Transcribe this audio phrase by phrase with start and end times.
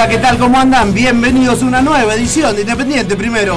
[0.00, 0.38] Hola, ¿qué tal?
[0.38, 0.94] ¿Cómo andan?
[0.94, 3.54] Bienvenidos a una nueva edición de Independiente Primero.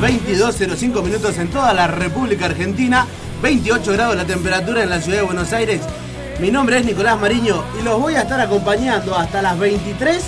[0.00, 3.06] Las 22.05 minutos en toda la República Argentina,
[3.42, 5.80] 28 grados la temperatura en la ciudad de Buenos Aires.
[6.40, 10.24] Mi nombre es Nicolás Mariño y los voy a estar acompañando hasta las 23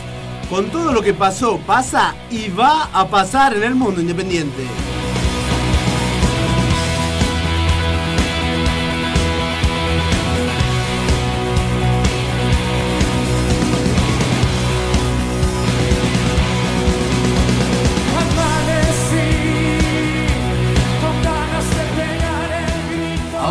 [0.50, 4.64] con todo lo que pasó, pasa y va a pasar en el mundo independiente.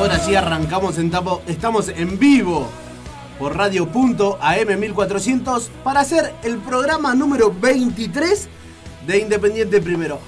[0.05, 2.67] Ahora sí arrancamos en tapo, estamos en vivo
[3.39, 8.47] por radio.am 1400 para hacer el programa número 23
[9.07, 10.19] de Independiente Primero.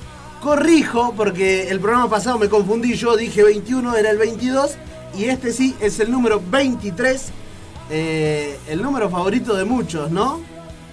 [0.42, 4.78] Corrijo porque el programa pasado me confundí, yo dije 21, era el 22
[5.16, 7.28] y este sí es el número 23,
[7.92, 10.40] eh, el número favorito de muchos, ¿no?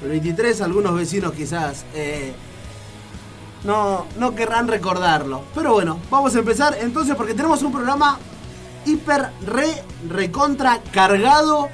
[0.03, 2.35] El 23, algunos vecinos quizás eh,
[3.65, 5.41] no, no querrán recordarlo.
[5.55, 8.19] Pero bueno, vamos a empezar entonces porque tenemos un programa
[8.85, 11.69] hiper re recontra cargado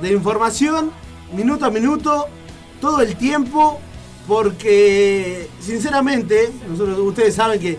[0.00, 0.90] de información
[1.34, 2.26] minuto a minuto
[2.80, 3.80] todo el tiempo
[4.26, 7.78] porque sinceramente nosotros ustedes saben que,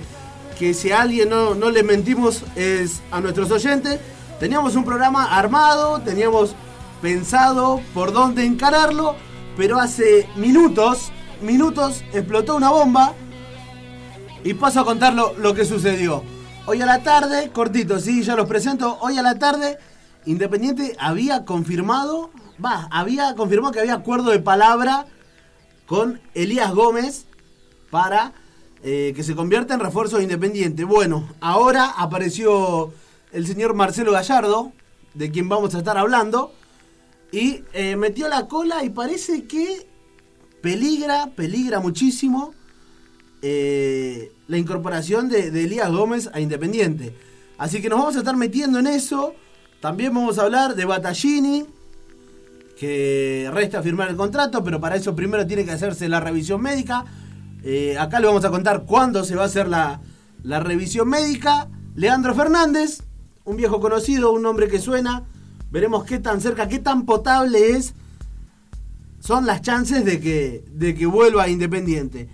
[0.57, 3.99] que si a alguien no, no le mentimos es a nuestros oyentes
[4.39, 6.55] teníamos un programa armado teníamos
[7.01, 9.15] pensado por dónde encararlo
[9.57, 11.11] pero hace minutos
[11.41, 13.13] minutos explotó una bomba
[14.43, 16.23] y paso a contar lo, lo que sucedió.
[16.71, 18.97] Hoy a la tarde, cortito, sí, ya los presento.
[19.01, 19.77] Hoy a la tarde,
[20.25, 22.31] Independiente había confirmado,
[22.63, 25.05] va, había confirmado que había acuerdo de palabra
[25.85, 27.25] con Elías Gómez
[27.89, 28.31] para
[28.83, 30.85] eh, que se convierta en refuerzo de Independiente.
[30.85, 32.93] Bueno, ahora apareció
[33.33, 34.71] el señor Marcelo Gallardo,
[35.13, 36.53] de quien vamos a estar hablando,
[37.33, 39.89] y eh, metió la cola y parece que
[40.61, 42.53] peligra, peligra muchísimo
[43.41, 47.15] eh, la incorporación de, Elías Gómez a Independiente.
[47.57, 49.33] Así que nos vamos a estar metiendo en eso.
[49.79, 51.65] También vamos a hablar de Battaglini,
[52.77, 57.05] que resta firmar el contrato, pero para eso primero tiene que hacerse la revisión médica.
[57.63, 60.01] Eh, acá le vamos a contar cuándo se va a hacer la,
[60.43, 61.67] la revisión médica.
[61.95, 63.03] Leandro Fernández,
[63.45, 65.23] un viejo conocido, un nombre que suena.
[65.71, 67.93] Veremos qué tan cerca, qué tan potable es.
[69.19, 72.29] Son las chances de que, de que vuelva Independiente.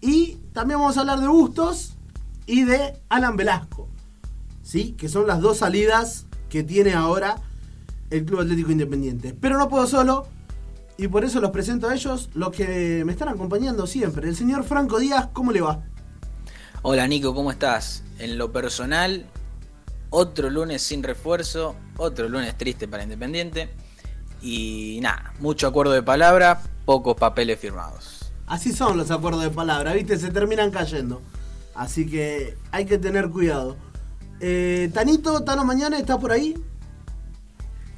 [0.00, 1.92] Y también vamos a hablar de Bustos
[2.44, 3.88] y de Alan Velasco.
[4.64, 4.96] ¿Sí?
[4.98, 7.36] Que son las dos salidas que tiene ahora
[8.10, 9.36] el Club Atlético Independiente.
[9.40, 10.26] Pero no puedo solo.
[10.96, 14.28] Y por eso los presento a ellos, los que me están acompañando siempre.
[14.28, 15.84] El señor Franco Díaz, ¿cómo le va?
[16.82, 18.02] Hola Nico, ¿cómo estás?
[18.18, 19.26] En lo personal,
[20.10, 23.70] otro lunes sin refuerzo, otro lunes triste para Independiente.
[24.42, 28.17] Y nada, mucho acuerdo de palabra, pocos papeles firmados.
[28.48, 30.18] Así son los acuerdos de palabra, ¿viste?
[30.18, 31.20] Se terminan cayendo.
[31.74, 33.76] Así que hay que tener cuidado.
[34.40, 36.54] Eh, Tanito, Tano Mañana, ¿está por ahí?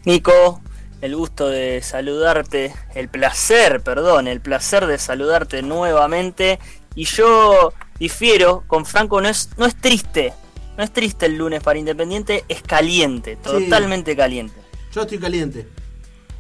[0.05, 0.61] Nico,
[1.01, 6.59] el gusto de saludarte, el placer, perdón, el placer de saludarte nuevamente.
[6.95, 10.33] Y yo difiero con Franco, no es, no es triste,
[10.77, 14.55] no es triste el lunes para Independiente, es caliente, totalmente caliente.
[14.93, 15.69] Yo estoy caliente.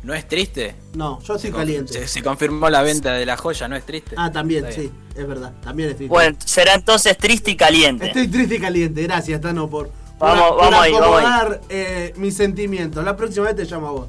[0.02, 0.75] ¿No es triste?
[0.94, 2.08] No, yo estoy Se, caliente.
[2.08, 4.14] se confirmó la venta de la joya, ¿no es triste?
[4.17, 5.52] Ah, también, sí, es verdad.
[5.62, 8.06] También estoy Bueno, será entonces triste y caliente.
[8.06, 9.02] Estoy triste y caliente.
[9.02, 9.88] Gracias, Tano, por,
[10.19, 11.25] por, Vamos, por vamos ahí, vamos ahí.
[11.25, 13.05] acomodar eh, mis sentimientos.
[13.05, 14.08] La próxima vez te llamo a vos.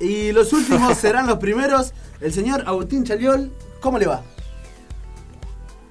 [0.00, 1.92] Y los últimos serán los primeros.
[2.22, 4.22] El señor Agustín Chaliol, ¿cómo le va?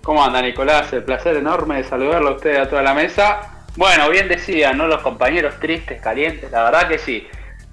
[0.03, 0.91] ¿Cómo anda Nicolás?
[0.93, 3.65] El placer enorme de saludarlo a usted a toda la mesa.
[3.75, 4.87] Bueno, bien decían, ¿no?
[4.87, 7.27] Los compañeros tristes, calientes, la verdad que sí.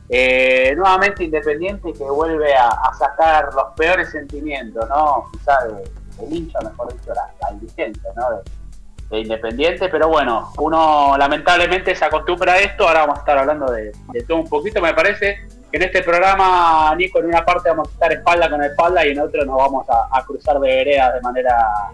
[0.09, 5.25] Eh, nuevamente Independiente que vuelve a, sacar los peores sentimientos, ¿no?
[5.33, 8.31] Quizá de, del hincha, mejor dicho, la, indigencia, ¿no?
[8.31, 8.43] De,
[9.11, 13.71] de Independiente, pero bueno, uno lamentablemente se acostumbra a esto, ahora vamos a estar hablando
[13.71, 17.69] de, de todo un poquito, me parece que en este programa, Nico, en una parte
[17.69, 21.21] vamos a estar espalda con espalda y en otro nos vamos a, cruzar de de
[21.23, 21.91] manera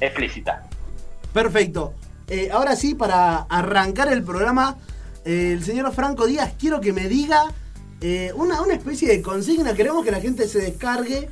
[0.00, 0.62] explícita.
[1.32, 1.94] Perfecto.
[2.26, 4.76] Eh, ahora sí, para arrancar el programa,
[5.24, 7.44] el señor Franco Díaz, quiero que me diga
[8.00, 9.74] eh, una, una especie de consigna.
[9.74, 11.28] Queremos que la gente se descargue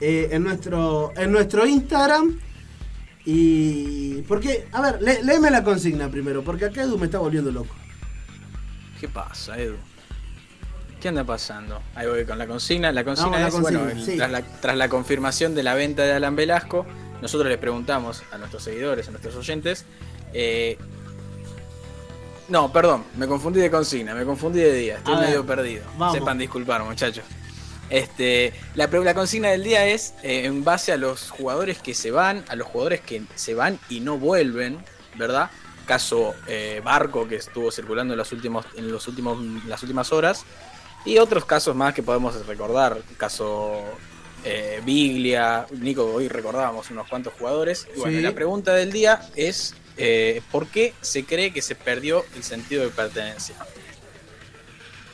[0.00, 2.38] eh, en, nuestro, en nuestro Instagram.
[3.24, 4.22] Y.
[4.22, 7.74] Porque, a ver, lé- léeme la consigna primero, porque acá Edu me está volviendo loco.
[9.00, 9.76] ¿Qué pasa, Edu?
[11.00, 11.80] ¿Qué anda pasando?
[11.94, 12.90] Ahí voy con la consigna.
[12.92, 14.16] La consigna Vamos, la es, consigna, bueno, sí.
[14.16, 16.86] tras, la, tras la confirmación de la venta de Alan Velasco,
[17.20, 19.84] nosotros le preguntamos a nuestros seguidores, a nuestros oyentes.
[20.32, 20.78] eh,
[22.48, 25.84] no, perdón, me confundí de consigna, me confundí de día, estoy A ver, medio perdido.
[25.96, 26.16] vamos.
[26.16, 27.24] Sepan disculpar, muchachos.
[27.90, 32.42] Este, la, consigna del día es eh, en base a los jugadores que se van,
[32.48, 34.78] a los jugadores que se van y no vuelven,
[35.16, 35.50] ¿verdad?
[35.86, 40.44] Caso eh, Barco que estuvo circulando en los últimos, en los últimos, las últimas horas.
[41.04, 43.02] Y otros casos más que podemos recordar.
[43.18, 43.82] Caso
[44.44, 47.88] eh, Biglia, Nico, hoy recordábamos unos cuantos jugadores.
[47.94, 48.22] Y bueno, Sí.
[48.22, 52.82] la pregunta del día es eh, ¿por qué se cree que se perdió el sentido
[52.82, 53.54] de pertenencia?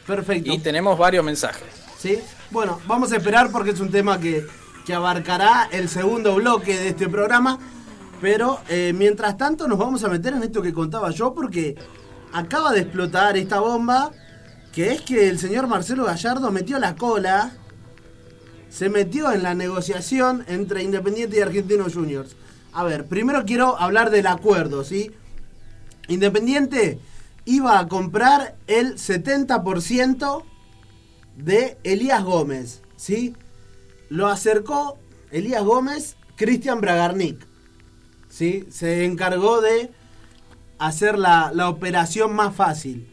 [0.06, 0.52] Perfecto.
[0.52, 1.69] Y tenemos varios mensajes.
[1.98, 2.19] ¿Sí?
[2.50, 4.46] Bueno, vamos a esperar porque es un tema que,
[4.86, 7.58] que abarcará el segundo bloque de este programa.
[8.20, 11.76] Pero eh, mientras tanto nos vamos a meter en esto que contaba yo porque
[12.32, 14.10] acaba de explotar esta bomba
[14.72, 17.52] que es que el señor Marcelo Gallardo metió la cola,
[18.69, 22.36] se metió en la negociación entre Independiente y Argentinos Juniors.
[22.73, 25.11] A ver, primero quiero hablar del acuerdo, ¿sí?
[26.09, 27.00] Independiente
[27.44, 30.44] iba a comprar el 70%
[31.37, 33.35] de Elías Gómez, ¿sí?
[34.11, 34.99] Lo acercó
[35.31, 37.47] Elías Gómez, Cristian Bragarnik,
[38.29, 38.67] ¿sí?
[38.71, 39.91] Se encargó de
[40.79, 43.09] hacer la, la operación más fácil.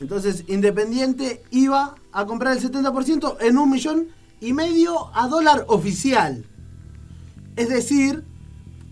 [0.00, 4.08] Entonces, Independiente iba a comprar el 70% en un millón
[4.40, 6.44] y medio a dólar oficial.
[7.56, 8.24] Es decir,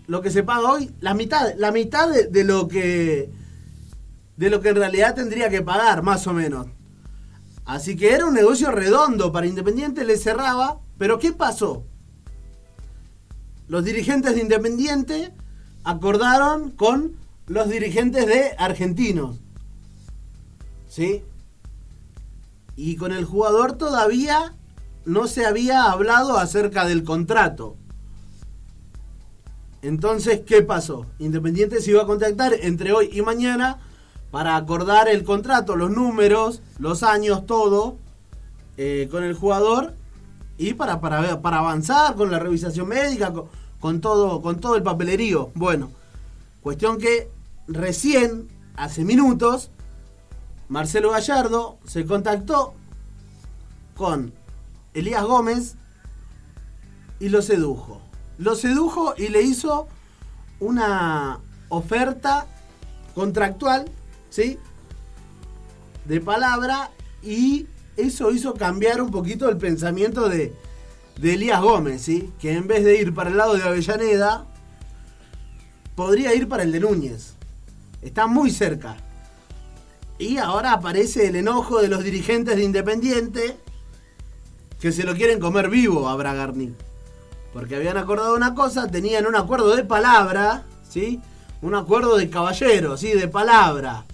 [0.07, 3.31] lo que se paga hoy, la mitad, la mitad de, lo que
[4.37, 6.67] de lo que en realidad tendría que pagar, más o menos.
[7.65, 10.79] Así que era un negocio redondo para Independiente, le cerraba.
[10.97, 11.85] Pero ¿qué pasó?
[13.67, 15.33] Los dirigentes de Independiente
[15.83, 17.15] acordaron con
[17.47, 19.39] los dirigentes de Argentinos.
[20.89, 21.23] ¿Sí?
[22.75, 24.53] Y con el jugador todavía
[25.05, 27.77] no se había hablado acerca del contrato.
[29.83, 31.05] Entonces, ¿qué pasó?
[31.19, 33.79] Independiente se iba a contactar entre hoy y mañana
[34.31, 37.97] para acordar el contrato, los números, los años, todo,
[38.77, 39.93] eh, con el jugador
[40.57, 43.49] y para, para, para avanzar con la revisación médica, con,
[43.81, 45.51] con todo, con todo el papelerío.
[45.53, 45.91] Bueno,
[46.61, 47.29] cuestión que
[47.67, 48.47] recién,
[48.77, 49.69] hace minutos,
[50.69, 52.73] Marcelo Gallardo se contactó
[53.97, 54.31] con
[54.93, 55.75] Elías Gómez
[57.19, 58.01] y lo sedujo.
[58.37, 59.87] Lo sedujo y le hizo
[60.59, 62.47] una oferta
[63.15, 63.85] contractual,
[64.29, 64.57] ¿sí?
[66.05, 70.53] De palabra y eso hizo cambiar un poquito el pensamiento de,
[71.19, 72.31] de Elías Gómez, ¿sí?
[72.39, 74.45] Que en vez de ir para el lado de Avellaneda,
[75.95, 77.33] podría ir para el de Núñez.
[78.01, 78.97] Está muy cerca.
[80.17, 83.57] Y ahora aparece el enojo de los dirigentes de Independiente
[84.79, 86.73] que se lo quieren comer vivo a Bragarni.
[87.53, 91.21] Porque habían acordado una cosa, tenían un acuerdo de palabra, ¿sí?
[91.61, 93.11] Un acuerdo de caballero, ¿sí?
[93.11, 94.05] De palabra.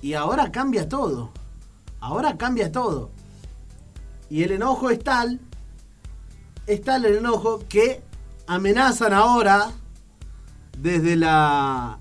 [0.00, 1.30] Y ahora cambia todo.
[2.00, 3.10] Ahora cambia todo.
[4.30, 5.40] Y el enojo es tal,
[6.66, 8.02] es tal el enojo que
[8.46, 9.72] amenazan ahora
[10.78, 11.98] desde la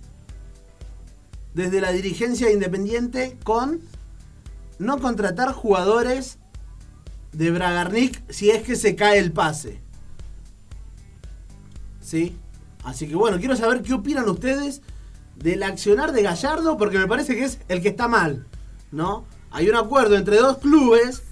[1.54, 3.82] desde la dirigencia independiente con
[4.78, 6.38] no contratar jugadores
[7.38, 9.82] de Bragarnik si es que se cae el pase.
[12.02, 12.38] ¿Sí?
[12.84, 14.82] Así que bueno, quiero saber qué opinan ustedes
[15.36, 18.46] del accionar de Gallardo, porque me parece que es el que está mal,
[18.92, 19.26] ¿no?
[19.52, 21.24] Hay un acuerdo entre dos clubes,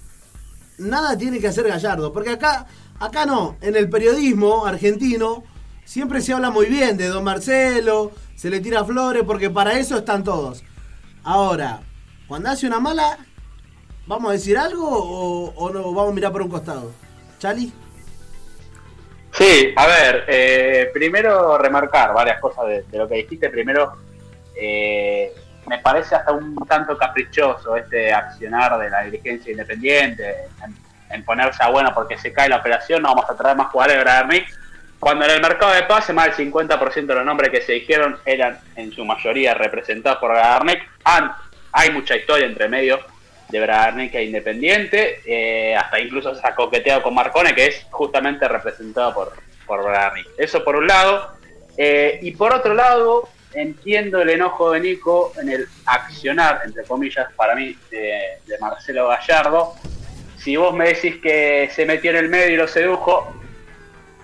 [0.78, 2.66] nada tiene que hacer Gallardo, porque acá,
[2.98, 5.44] acá no, en el periodismo argentino
[5.84, 9.98] siempre se habla muy bien de Don Marcelo, se le tira flores, porque para eso
[9.98, 10.64] están todos.
[11.22, 11.82] Ahora,
[12.26, 13.18] cuando hace una mala,
[14.06, 16.92] ¿vamos a decir algo o, o no vamos a mirar por un costado?
[17.38, 17.72] ¿Chali?
[19.32, 23.50] Sí, a ver, eh, primero remarcar varias cosas de, lo que dijiste.
[23.50, 23.94] Primero,
[24.56, 25.32] eh,
[25.66, 30.34] me parece hasta un tanto caprichoso este accionar de la dirigencia independiente
[31.10, 33.96] en, ponerse a bueno porque se cae la operación, no vamos a traer más jugadores
[33.98, 34.44] de Bragarnik.
[35.00, 38.16] Cuando en el mercado de pase más del 50% de los nombres que se dijeron
[38.24, 40.78] eran en su mayoría representados por Bragarnik.
[41.04, 41.32] Han-
[41.72, 43.00] hay mucha historia entre medio
[43.48, 48.48] de Bragarnik e Independiente, eh, hasta incluso se ha coqueteado con Marcone, que es justamente
[48.48, 49.32] representado por,
[49.66, 50.26] por Bragarnik.
[50.38, 51.34] Eso por un lado.
[51.76, 57.32] Eh, y por otro lado, entiendo el enojo de Nico en el accionar, entre comillas,
[57.34, 59.74] para mí, de, de Marcelo Gallardo.
[60.38, 63.32] Si vos me decís que se metió en el medio y lo sedujo,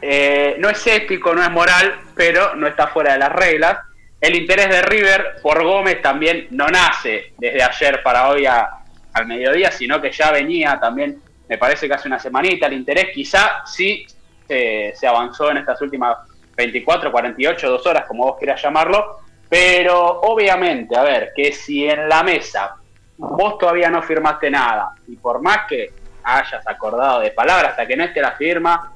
[0.03, 3.79] eh, no es ético, no es moral, pero no está fuera de las reglas.
[4.21, 8.80] El interés de River por Gómez también no nace desde ayer para hoy a,
[9.13, 13.09] al mediodía, sino que ya venía también, me parece que hace una semanita, el interés
[13.13, 14.07] quizá sí
[14.47, 16.17] se, se avanzó en estas últimas
[16.57, 22.09] 24, 48, dos horas, como vos quieras llamarlo, pero obviamente, a ver, que si en
[22.09, 22.77] la mesa
[23.17, 25.91] vos todavía no firmaste nada, y por más que
[26.23, 28.93] hayas acordado de palabras, hasta que no esté la firma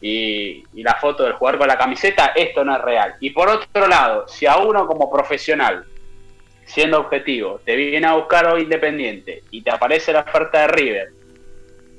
[0.00, 3.16] y, y la foto del jugador con la camiseta, esto no es real.
[3.20, 5.84] Y por otro lado, si a uno como profesional,
[6.68, 11.08] siendo objetivo, te viene a buscar hoy Independiente y te aparece la oferta de River,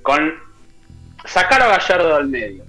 [0.04, 0.36] con
[1.26, 2.64] sacar a Gallardo del medio,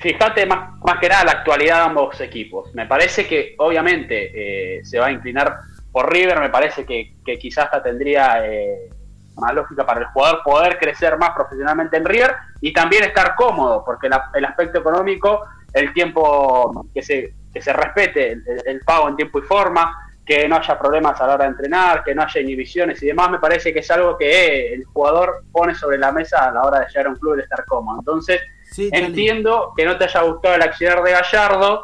[0.00, 2.74] fíjate más, más que nada la actualidad de ambos equipos.
[2.74, 7.38] Me parece que obviamente eh, se va a inclinar por River, me parece que, que
[7.38, 8.90] quizás tendría eh,
[9.36, 13.82] más lógica para el jugador poder crecer más profesionalmente en River y también estar cómodo,
[13.84, 15.40] porque el aspecto económico,
[15.72, 18.32] el tiempo que se, que se respete,
[18.66, 22.02] el pago en tiempo y forma, que no haya problemas a la hora de entrenar,
[22.02, 25.74] que no haya inhibiciones y demás, me parece que es algo que el jugador pone
[25.74, 27.98] sobre la mesa a la hora de llegar a un club y de estar cómodo.
[27.98, 28.40] Entonces,
[28.72, 28.88] Sí.
[28.92, 31.82] Entiendo que no te haya gustado el accionar de Gallardo,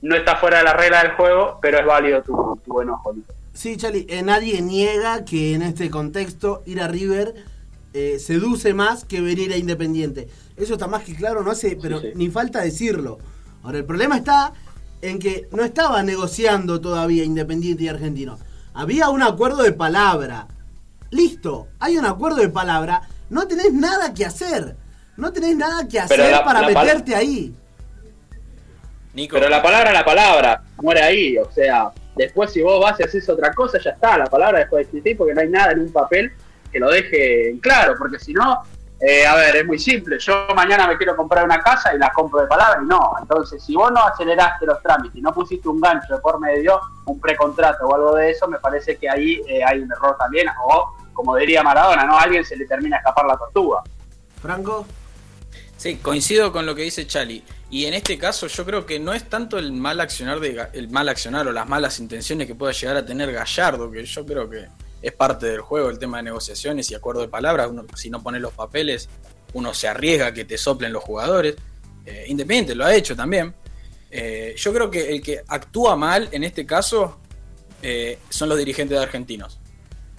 [0.00, 3.12] no está fuera de la regla del juego, pero es válido tu, tu enojo.
[3.12, 3.32] Nico.
[3.52, 7.34] Sí, Charlie, eh, nadie niega que en este contexto ir a River
[7.94, 10.26] eh, seduce más que venir a Independiente.
[10.56, 12.12] Eso está más que claro, no hace, pero Sí, sí.
[12.16, 13.18] ni falta decirlo.
[13.62, 14.52] Ahora, el problema está
[15.02, 18.38] en que no estaba negociando todavía Independiente y Argentino.
[18.72, 20.46] Había un acuerdo de palabra.
[21.10, 23.02] Listo, hay un acuerdo de palabra.
[23.28, 24.76] No tenés nada que hacer.
[25.16, 27.52] No tenés nada que hacer la- para la meterte ahí.
[29.14, 31.36] Nico, Pero la palabra, la palabra, muere ahí.
[31.36, 34.16] O sea, después si vos vas y haces otra cosa, ya está.
[34.16, 36.32] La palabra dejó de existir porque no hay nada en un papel
[36.72, 37.94] que lo deje en claro.
[37.98, 38.62] Porque si no,
[39.04, 40.18] eh, a ver, es muy simple.
[40.20, 43.14] Yo mañana me quiero comprar una casa y la compro de palabra y no.
[43.20, 46.80] Entonces, si vos no aceleraste los trámites y no pusiste un gancho de por medio,
[47.06, 50.46] un precontrato o algo de eso, me parece que ahí eh, hay un error también.
[50.64, 52.16] O, como diría Maradona, ¿no?
[52.16, 53.82] A alguien se le termina a escapar la tortuga.
[54.40, 54.86] Franco,
[55.76, 57.42] Sí, coincido con lo que dice Chali.
[57.68, 60.70] Y en este caso yo creo que no es tanto el mal accionar de Ga-
[60.74, 64.24] el mal accionar o las malas intenciones que pueda llegar a tener Gallardo, que yo
[64.24, 64.68] creo que
[65.02, 67.70] es parte del juego el tema de negociaciones y acuerdo de palabras.
[67.96, 69.08] Si no pones los papeles,
[69.52, 71.56] uno se arriesga a que te soplen los jugadores.
[72.06, 73.54] Eh, Independiente lo ha hecho también.
[74.10, 77.18] Eh, yo creo que el que actúa mal en este caso
[77.82, 79.58] eh, son los dirigentes de argentinos.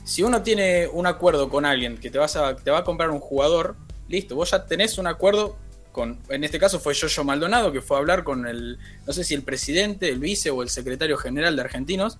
[0.03, 3.09] Si uno tiene un acuerdo con alguien que te, vas a, te va a comprar
[3.09, 3.77] un jugador,
[4.09, 5.57] listo, vos ya tenés un acuerdo
[5.93, 9.23] con, en este caso fue Yoyo Maldonado, que fue a hablar con el, no sé
[9.23, 12.17] si el presidente, el vice o el secretario general de Argentinos,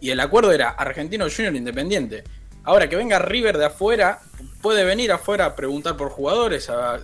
[0.00, 2.24] y el acuerdo era Argentino Junior Independiente.
[2.64, 4.20] Ahora que venga River de afuera,
[4.60, 7.00] puede venir afuera a preguntar por jugadores, a, a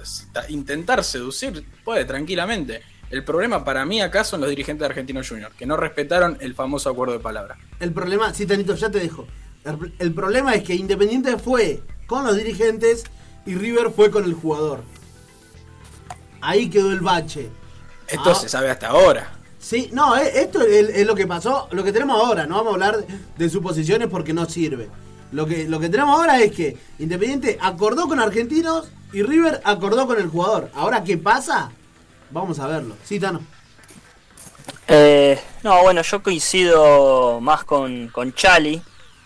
[0.49, 2.83] intentar seducir, puede tranquilamente.
[3.11, 6.55] El problema para mí acá son los dirigentes de Argentino Junior, que no respetaron el
[6.55, 7.57] famoso acuerdo de palabra.
[7.81, 9.27] El problema, sí, Tanito, ya te dejo.
[9.65, 13.05] El, el problema es que Independiente fue con los dirigentes
[13.47, 14.83] y River fue con el jugador.
[16.41, 17.49] Ahí quedó el bache.
[18.09, 18.35] Esto Ah.
[18.35, 19.33] se sabe hasta ahora.
[19.64, 22.44] Sí, no, eh, esto es, lo que pasó, lo que tenemos ahora.
[22.44, 23.06] No vamos a hablar
[23.38, 24.90] de, suposiciones porque no sirve.
[25.33, 30.06] Lo que, lo que tenemos ahora es que Independiente acordó con Argentinos y River acordó
[30.06, 30.71] con el jugador.
[30.75, 31.71] Ahora, ¿qué pasa?
[32.30, 32.94] Vamos a verlo.
[33.04, 33.40] Sí, Tano.
[34.87, 38.83] Eh, no, bueno, yo coincido más con, con Chali,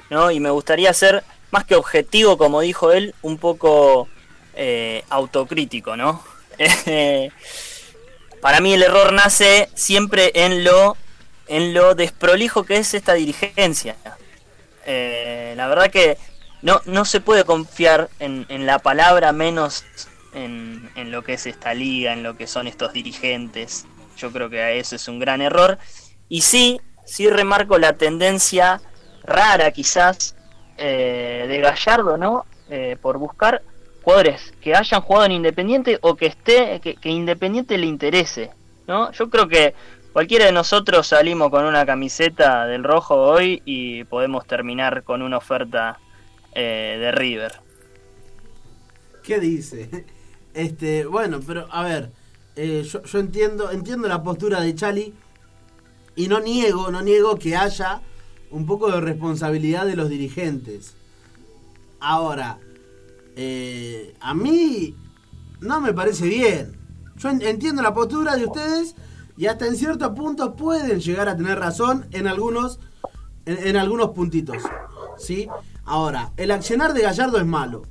[0.08, 0.30] ¿no?
[0.30, 4.06] Y me gustaría ser, más que objetivo, como dijo él, un poco
[4.54, 6.22] eh, autocrítico, ¿no?
[8.40, 10.96] Para mí el error nace siempre en lo,
[11.46, 13.96] en lo desprolijo que es esta dirigencia.
[14.86, 16.16] Eh, la verdad que
[16.62, 19.84] no, no se puede confiar en, en la palabra menos
[20.34, 23.86] en, en lo que es esta liga, en lo que son estos dirigentes.
[24.16, 25.78] Yo creo que eso es un gran error.
[26.28, 28.80] Y sí, sí remarco la tendencia
[29.24, 30.34] rara quizás
[30.76, 32.46] eh, de Gallardo, ¿no?
[32.70, 33.62] Eh, por buscar
[34.08, 38.50] jugadores que hayan jugado en Independiente o que esté, que, Independiente le interese,
[38.86, 39.12] ¿no?
[39.12, 39.74] Yo creo que
[40.14, 45.36] cualquiera de nosotros salimos con una camiseta del rojo hoy y podemos terminar con una
[45.36, 46.00] oferta
[46.54, 47.60] eh, de River.
[49.22, 50.06] ¿Qué dice?
[50.54, 52.10] Este, bueno, pero a ver,
[52.56, 55.14] eh, yo, yo entiendo, entiendo la postura de Chali
[56.16, 58.00] y no niego, no niego que haya
[58.50, 60.96] un poco de responsabilidad de los dirigentes.
[62.00, 62.58] Ahora,
[63.40, 64.96] eh, a mí
[65.60, 66.76] no me parece bien.
[67.16, 68.96] Yo en- entiendo la postura de ustedes
[69.36, 72.80] y hasta en ciertos puntos pueden llegar a tener razón en algunos,
[73.46, 74.56] en, en algunos puntitos.
[75.18, 75.48] ¿sí?
[75.84, 77.82] Ahora, el accionar de Gallardo es malo.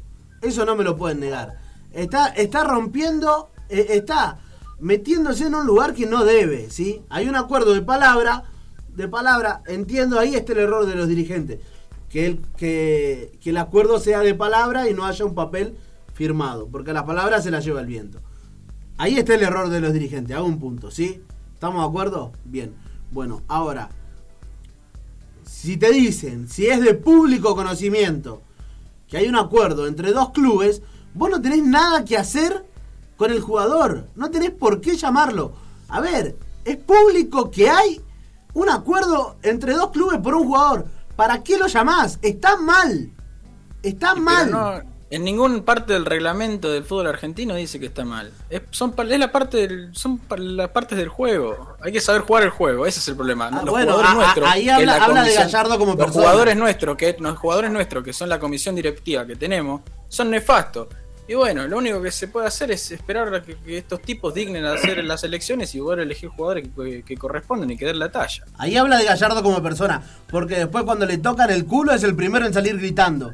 [0.41, 1.57] Eso no me lo pueden negar.
[1.93, 4.39] Está, está rompiendo, eh, está
[4.79, 7.01] metiéndose en un lugar que no debe, ¿sí?
[7.09, 8.43] Hay un acuerdo de palabra,
[8.89, 11.59] de palabra, entiendo, ahí está el error de los dirigentes.
[12.09, 15.77] Que el, que, que el acuerdo sea de palabra y no haya un papel
[16.13, 18.19] firmado, porque la palabra se la lleva el viento.
[18.97, 21.21] Ahí está el error de los dirigentes, hago un punto, ¿sí?
[21.53, 22.31] ¿Estamos de acuerdo?
[22.45, 22.73] Bien.
[23.11, 23.89] Bueno, ahora,
[25.45, 28.41] si te dicen, si es de público conocimiento,
[29.07, 30.81] que hay un acuerdo entre dos clubes,
[31.13, 32.65] vos no tenés nada que hacer
[33.15, 35.53] con el jugador, no tenés por qué llamarlo.
[35.89, 38.01] A ver, es público que hay
[38.53, 40.87] un acuerdo entre dos clubes por un jugador.
[41.17, 42.17] ¿Para qué lo llamás?
[42.21, 43.09] Está mal.
[43.83, 44.49] Está mal.
[44.51, 48.31] no, en ninguna parte del reglamento del fútbol argentino dice que está mal.
[48.49, 51.75] Es, son, es la parte del, son las partes del juego.
[51.81, 53.47] Hay que saber jugar el juego, ese es el problema.
[53.47, 55.97] Ah, los bueno, jugadores a- a- nuestros, ahí habla- la habla de Gallardo como los
[56.05, 56.21] persona.
[56.23, 60.87] Jugadores nuestros, que, los jugadores nuestros, que son la comisión directiva que tenemos, son nefastos.
[61.29, 64.33] Y bueno, lo único que se puede hacer es esperar a que, que estos tipos
[64.33, 67.99] dignen a hacer las elecciones y poder elegir jugadores que, que corresponden y que den
[67.99, 68.45] la talla.
[68.57, 72.15] Ahí habla de Gallardo como persona, porque después cuando le tocan el culo es el
[72.15, 73.33] primero en salir gritando.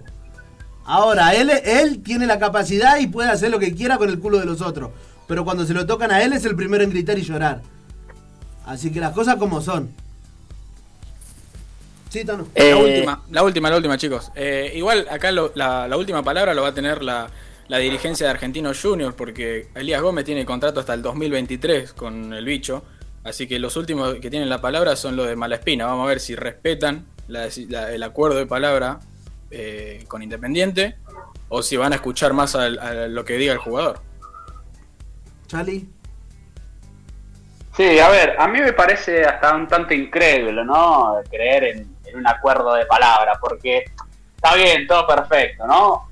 [0.86, 4.40] Ahora, él, él tiene la capacidad y puede hacer lo que quiera con el culo
[4.40, 4.90] de los otros,
[5.28, 7.62] pero cuando se lo tocan a él es el primero en gritar y llorar.
[8.66, 9.92] Así que las cosas como son.
[12.10, 12.48] Sí, Tano.
[12.56, 14.32] La Eh, última, la última, la última, chicos.
[14.36, 17.28] Eh, igual acá lo- la, la última palabra lo va a tener la,
[17.68, 22.46] la dirigencia de Argentinos Juniors, porque Elías Gómez tiene contrato hasta el 2023 con el
[22.46, 22.84] bicho.
[23.24, 25.86] Así que los últimos que tienen la palabra son los de Malaspina.
[25.86, 29.00] Vamos a ver si respetan la deci- la- el acuerdo de palabra
[29.50, 30.98] eh, con Independiente
[31.48, 34.02] o si van a escuchar más a, lo que diga el jugador.
[35.48, 35.88] Charlie.
[37.78, 41.16] Sí, a ver, a mí me parece hasta un tanto incrédulo, ¿no?
[41.30, 43.86] Creer en, en un acuerdo de palabra, porque
[44.36, 46.10] está bien, todo perfecto, ¿no?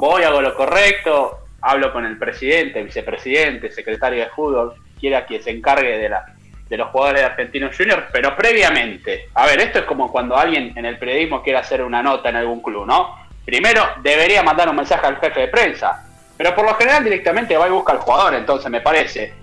[0.00, 5.50] Voy, hago lo correcto, hablo con el presidente, vicepresidente, secretario de fútbol, quiera que se
[5.50, 6.24] encargue de, la,
[6.70, 10.72] de los jugadores de Argentinos Juniors, pero previamente, a ver, esto es como cuando alguien
[10.74, 13.14] en el periodismo quiere hacer una nota en algún club, ¿no?
[13.44, 16.02] Primero debería mandar un mensaje al jefe de prensa,
[16.34, 19.34] pero por lo general directamente va y busca al jugador, entonces me parece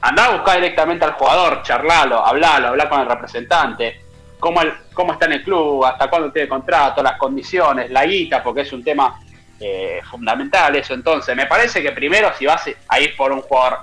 [0.00, 4.00] andá a buscar directamente al jugador, charlalo, hablalo, hablar con el representante,
[4.38, 4.60] cómo,
[4.92, 8.72] cómo está en el club, hasta cuándo tiene contrato, las condiciones, la guita, porque es
[8.72, 9.18] un tema
[9.60, 10.94] eh, fundamental eso.
[10.94, 13.80] Entonces, me parece que primero si vas a ir por un jugador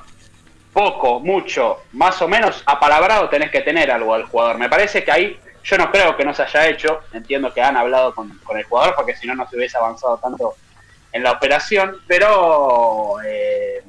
[0.73, 4.57] poco, mucho, más o menos apalabrado, tenés que tener algo al jugador.
[4.57, 7.77] Me parece que ahí yo no creo que no se haya hecho, entiendo que han
[7.77, 10.55] hablado con, con el jugador, porque si no, no se hubiese avanzado tanto
[11.11, 13.83] en la operación, pero eh,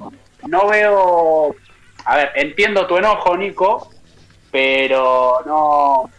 [0.48, 1.54] no veo
[2.04, 3.90] a ver, entiendo tu enojo, Nico,
[4.50, 6.10] pero no,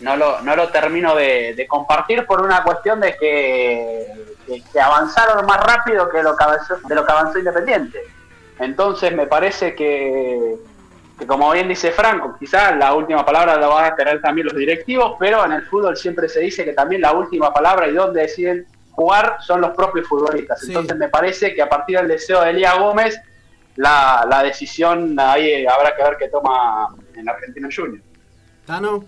[0.00, 4.06] no, lo, no lo termino de, de compartir por una cuestión de que,
[4.48, 7.98] que- que avanzaron más rápido que lo que avanzó, de lo que avanzó Independiente.
[8.58, 10.56] Entonces me parece que,
[11.18, 14.56] que como bien dice Franco, quizás la última palabra la van a tener también los
[14.56, 18.22] directivos, pero en el fútbol siempre se dice que también la última palabra y donde
[18.22, 20.60] deciden jugar son los propios futbolistas.
[20.60, 20.68] Sí.
[20.68, 23.20] Entonces me parece que a partir del deseo de Elías Gómez
[23.76, 28.02] la, la decisión ahí habrá que ver qué toma en Argentino Junior.
[28.66, 29.04] Tano.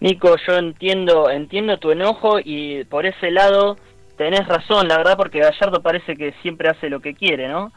[0.00, 3.76] Nico, yo entiendo, entiendo tu enojo y por ese lado
[4.16, 7.72] tenés razón, la verdad, porque Gallardo parece que siempre hace lo que quiere, ¿no?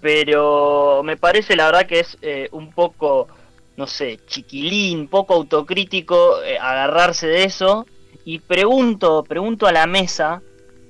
[0.00, 3.28] Pero me parece la verdad que es eh, un poco,
[3.76, 7.86] no sé, chiquilín, poco autocrítico eh, agarrarse de eso.
[8.24, 10.42] Y pregunto, pregunto a la mesa,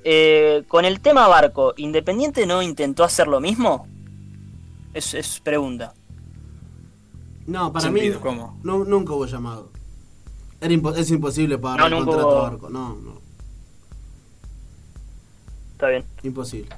[0.05, 3.87] eh, con el tema barco, ¿Independiente no intentó hacer lo mismo?
[4.95, 5.95] Es, es pregunta.
[7.47, 8.59] No, para Sentido, mí ¿cómo?
[8.63, 9.71] no, nunca hubo llamado.
[10.67, 12.69] Era impo- es imposible pagar No, el nunca contrato a Barco.
[12.69, 13.21] No, no,
[15.75, 16.05] Está bien.
[16.25, 16.69] imposible.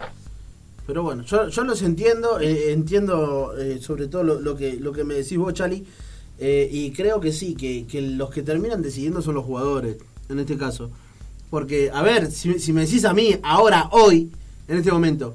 [0.87, 4.93] Pero bueno, yo, yo los entiendo, eh, entiendo eh, sobre todo lo, lo que, lo
[4.93, 5.87] que me decís vos, Chali,
[6.39, 9.97] eh, y creo que sí, que, que los que terminan decidiendo son los jugadores,
[10.29, 10.91] en este caso.
[11.49, 14.31] Porque, a ver, si, si me decís a mí, ahora, hoy,
[14.67, 15.35] en este momento,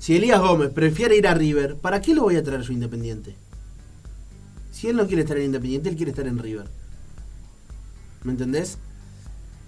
[0.00, 3.36] si Elías Gómez prefiere ir a River, ¿para qué lo voy a traer yo Independiente?
[4.72, 6.66] Si él no quiere estar en Independiente, él quiere estar en River.
[8.24, 8.78] ¿Me entendés?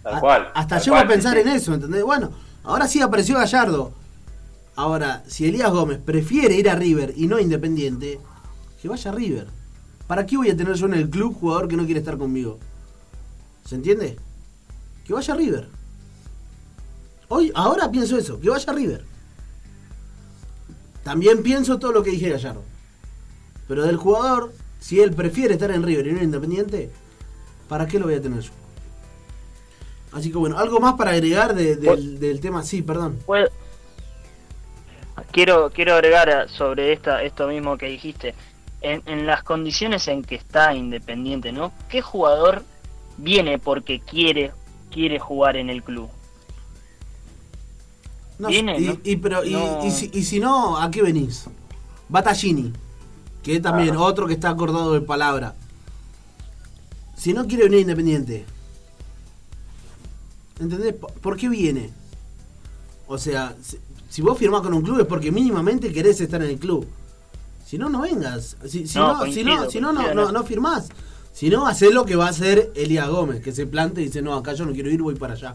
[0.03, 0.49] Tal A- cual.
[0.55, 2.03] Hasta tal llego cual, a pensar sí, en eso, ¿entendés?
[2.03, 2.31] Bueno,
[2.65, 3.93] ahora sí apareció Gallardo.
[4.77, 8.21] Ahora, si Elías Gómez prefiere ir a River y no a Independiente,
[8.81, 9.49] que vaya a River.
[10.07, 12.59] ¿Para qué voy a tener yo en el club jugador que no quiere estar conmigo?
[13.65, 14.17] ¿Se entiende?
[15.05, 15.69] Que vaya a River.
[17.29, 19.05] Hoy, ahora pienso eso, que vaya a River.
[21.05, 22.63] También pienso todo lo que dije Gallardo.
[23.67, 26.91] Pero del jugador, si él prefiere estar en River y no en Independiente,
[27.69, 28.51] ¿para qué lo voy a tener yo?
[30.13, 32.63] Así que bueno, algo más para agregar de- del, del tema.
[32.63, 33.19] Sí, perdón.
[33.27, 33.49] Puedo-
[35.33, 38.35] Quiero, quiero agregar sobre esta, esto mismo que dijiste.
[38.81, 41.73] En, en las condiciones en que está Independiente, ¿no?
[41.89, 42.63] ¿Qué jugador
[43.17, 44.53] viene porque quiere,
[44.93, 46.09] quiere jugar en el club.
[48.39, 48.97] No, Viene, y, ¿no?
[49.03, 49.85] y- pero, No.
[49.85, 51.47] y si, y si no, ¿a qué venís?
[52.09, 52.73] Battaglini,
[53.43, 55.55] que también otro que está acordado de palabra.
[57.19, 58.45] Si no quiere venir Independiente,
[60.61, 60.95] ¿entendés?
[60.95, 61.91] ¿Por- ¿Por qué viene?
[63.07, 63.55] O sea,
[64.09, 66.87] si, vos firmás con un club es porque mínimamente querés estar en el club.
[67.67, 68.57] Si no, no vengas.
[68.67, 70.89] Si, si No, no, si no, si no, no, no, no firmás.
[71.33, 74.23] Si no, hacés lo que va a hacer Elías Gómez, que se plante y dice,
[74.23, 75.55] no, acá yo no quiero ir, voy para allá.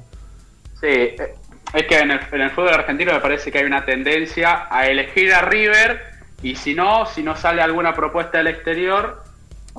[0.80, 1.36] Sí, eh,
[1.73, 4.88] es que en el, en el fútbol argentino me parece que hay una tendencia a
[4.88, 5.99] elegir a River
[6.41, 9.22] y si no, si no sale alguna propuesta del exterior,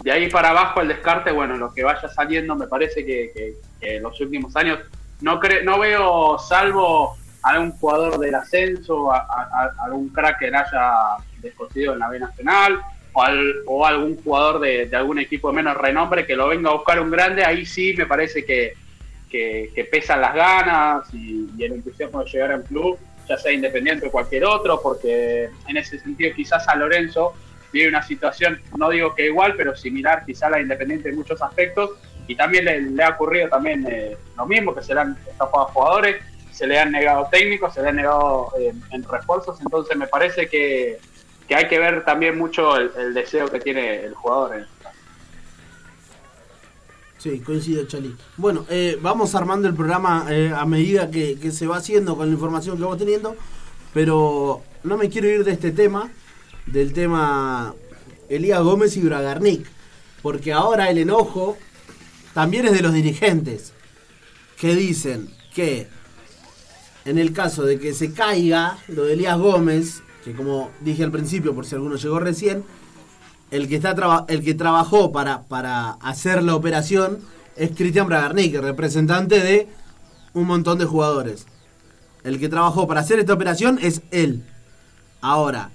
[0.03, 4.03] de ahí para abajo el descarte, bueno, lo que vaya saliendo me parece que, en
[4.03, 4.79] los últimos años
[5.21, 10.47] no cre- no veo, salvo algún jugador del ascenso, a, a- a- algún crack que
[10.49, 10.93] haya
[11.41, 12.81] descosido en la B Nacional,
[13.13, 16.75] o, al- o algún jugador de, algún equipo de menos renombre que lo venga a
[16.75, 18.75] buscar un grande, ahí sí me parece que,
[19.31, 24.07] que, pesan las ganas y, y el entusiasmo de llegar a club, ya sea independiente
[24.07, 27.35] o cualquier otro, porque en ese sentido quizás a Lorenzo
[27.75, 31.43] vive una situación, no digo que igual, pero similar quizás a la Independiente en muchos
[31.43, 31.91] aspectos,
[32.29, 36.23] y también le, ha ocurrido también eh, lo mismo, que se le han estafado jugadores,
[36.53, 40.47] se le han negado técnicos, se le han negado eh, en refuerzos, entonces me parece
[40.49, 40.99] que,
[41.49, 44.57] que hay que ver también mucho el, deseo que tiene el jugador.
[44.57, 44.67] en-
[47.19, 48.15] Sí, coincido, Chali.
[48.37, 52.27] Bueno, eh, vamos armando el programa eh, a medida que, que se va haciendo con
[52.29, 53.35] la información que vamos teniendo,
[53.95, 56.11] pero no me quiero ir de este tema,
[56.67, 57.75] del tema
[58.29, 59.67] Elías Gómez y Bragarnik,
[60.23, 61.57] porque ahora el enojo
[62.33, 63.73] también es de los dirigentes,
[64.59, 65.89] que dicen que
[67.05, 71.13] en el caso de que se caiga lo de Elías Gómez, que como dije al
[71.13, 72.65] principio, por si alguno llegó recién,
[73.51, 73.95] el que está
[74.29, 77.19] el que trabajó para, para hacer la operación
[77.57, 79.69] es Cristian Bragarnik, representante de
[80.33, 81.47] un montón de jugadores.
[82.25, 84.45] El que trabajó para hacer esta operación es él.
[85.21, 85.71] Ahora,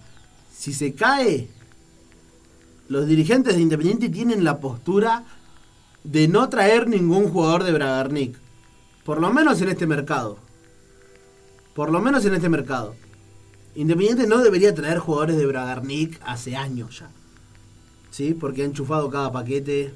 [0.59, 1.47] si se cae,
[2.89, 5.23] los dirigentes de Independiente tienen la postura
[6.03, 8.37] de no traer ningún jugador de Bragarnik.
[9.05, 10.37] Por lo menos en este mercado.
[11.73, 12.93] Por lo menos en este mercado.
[13.73, 17.09] Independiente no debería traer jugadores de Bragarnik hace años ya.
[18.09, 18.33] ¿sí?
[18.33, 19.93] Porque ha enchufado cada paquete.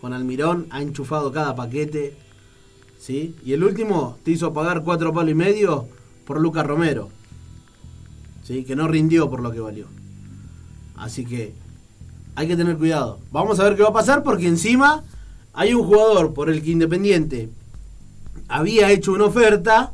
[0.00, 2.16] Con Almirón ha enchufado cada paquete.
[2.96, 3.34] ¿sí?
[3.44, 5.88] Y el último te hizo pagar cuatro palos y medio
[6.24, 7.10] por Lucas Romero.
[8.42, 8.64] ¿Sí?
[8.64, 9.86] Que no rindió por lo que valió.
[10.96, 11.54] Así que
[12.34, 13.18] hay que tener cuidado.
[13.32, 15.02] Vamos a ver qué va a pasar porque encima
[15.52, 17.50] hay un jugador por el que Independiente
[18.48, 19.92] había hecho una oferta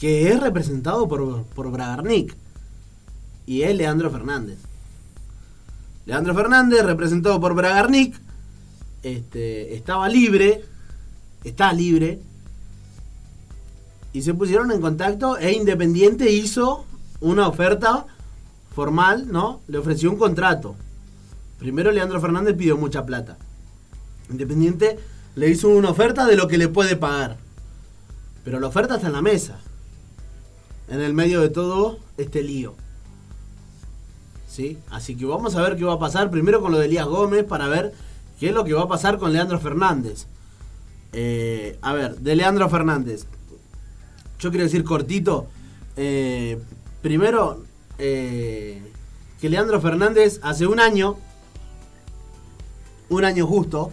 [0.00, 2.36] que es representado por, por Bragarnik
[3.46, 4.58] y es Leandro Fernández.
[6.06, 8.16] Leandro Fernández, representado por Bragarnik,
[9.02, 10.64] este, estaba libre,
[11.44, 12.20] está libre,
[14.12, 16.84] y se pusieron en contacto e Independiente hizo
[17.20, 18.06] una oferta
[18.74, 19.60] formal, ¿no?
[19.68, 20.74] Le ofreció un contrato.
[21.58, 23.36] Primero Leandro Fernández pidió mucha plata.
[24.30, 24.98] Independiente
[25.34, 27.36] le hizo una oferta de lo que le puede pagar.
[28.44, 29.58] Pero la oferta está en la mesa.
[30.88, 32.74] En el medio de todo este lío.
[34.48, 34.78] ¿Sí?
[34.90, 37.44] Así que vamos a ver qué va a pasar primero con lo de Elías Gómez
[37.44, 37.94] para ver
[38.38, 40.26] qué es lo que va a pasar con Leandro Fernández.
[41.12, 43.26] Eh, a ver, de Leandro Fernández.
[44.42, 45.46] Yo quiero decir cortito.
[45.96, 46.58] eh,
[47.00, 47.62] primero,
[47.98, 48.82] eh,
[49.40, 51.16] que Leandro Fernández hace un año,
[53.08, 53.92] un año justo,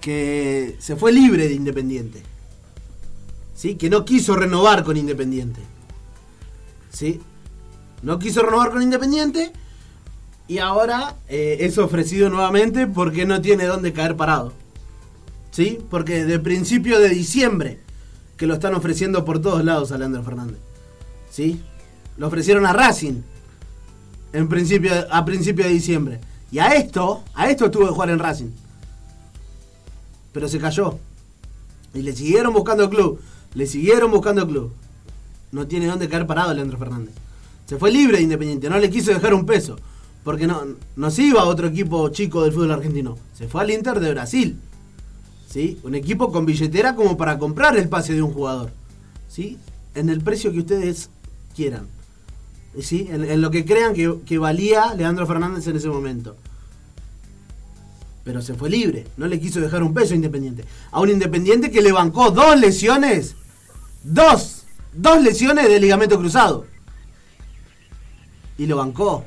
[0.00, 2.22] que se fue libre de Independiente.
[3.54, 3.76] ¿Sí?
[3.76, 5.60] Que no quiso renovar con Independiente.
[6.90, 7.20] ¿Sí?
[8.02, 9.52] No quiso renovar con Independiente
[10.48, 14.52] y ahora eh, es ofrecido nuevamente porque no tiene dónde caer parado.
[15.52, 15.78] ¿Sí?
[15.90, 17.87] Porque de principio de diciembre
[18.38, 20.58] que lo están ofreciendo por todos lados a Leandro Fernández.
[21.28, 21.60] ¿Sí?
[22.16, 23.20] Lo ofrecieron a Racing
[24.32, 26.20] en principio, a principio de diciembre.
[26.50, 28.50] Y a esto, a esto estuvo de jugar en Racing.
[30.32, 30.98] Pero se cayó.
[31.92, 33.20] Y le siguieron buscando club.
[33.54, 34.72] Le siguieron buscando club.
[35.50, 37.14] No tiene dónde caer parado Leandro Fernández.
[37.66, 39.76] Se fue libre de Independiente, no le quiso dejar un peso.
[40.22, 40.62] Porque no,
[40.96, 43.16] no se iba a otro equipo chico del fútbol argentino.
[43.34, 44.58] Se fue al Inter de Brasil.
[45.48, 45.78] ¿Sí?
[45.82, 48.70] Un equipo con billetera como para comprar el pase de un jugador.
[49.28, 49.58] ¿Sí?
[49.94, 51.08] En el precio que ustedes
[51.56, 51.86] quieran.
[52.80, 53.08] ¿Sí?
[53.10, 56.36] En, lo que crean que, valía Leandro Fernández en ese momento.
[58.24, 59.06] Pero se fue libre.
[59.16, 60.64] No le quiso dejar un peso Independiente.
[60.90, 63.34] A un Independiente que le bancó dos lesiones.
[64.04, 64.66] Dos.
[64.92, 66.66] Dos lesiones de ligamento cruzado.
[68.58, 69.24] Y lo bancó.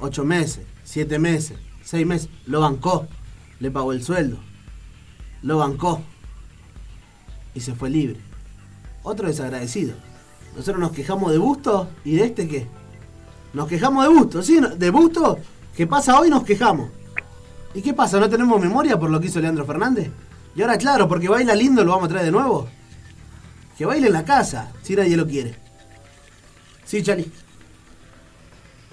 [0.00, 2.28] Ocho meses, siete meses, seis meses.
[2.46, 3.06] Lo bancó.
[3.60, 4.38] le pagó el sueldo,
[5.46, 6.02] lo bancó
[7.54, 8.18] y se fue libre.
[9.04, 9.94] Otro desagradecido.
[10.56, 12.66] Nosotros nos quejamos de Busto y de este qué.
[13.52, 15.38] Nos quejamos de Busto, sí, de Busto,
[15.76, 16.90] que pasa hoy nos quejamos.
[17.74, 18.18] ¿Y qué pasa?
[18.18, 20.10] ¿No tenemos memoria por lo que hizo Leandro Fernández?
[20.56, 22.68] Y ahora claro, porque baila lindo lo vamos a traer de nuevo.
[23.78, 25.54] Que baile en la casa, si nadie lo quiere.
[26.84, 27.30] Sí, Chali.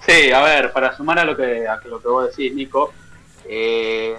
[0.06, 2.92] Sí, a ver, para sumar a lo que, a lo que vos decís, Nico,
[3.48, 4.16] eh,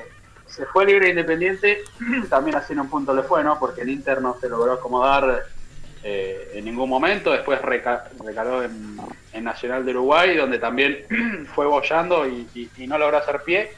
[0.56, 1.84] se fue libre independiente,
[2.30, 3.60] también haciendo un punto le fue, ¿no?
[3.60, 5.44] Porque el Inter no se logró acomodar
[6.04, 8.98] eh, en ningún momento, después reca- recaló en,
[9.34, 11.06] en Nacional de Uruguay, donde también
[11.56, 12.48] fue bollando y
[12.88, 13.74] no logró hacer pie,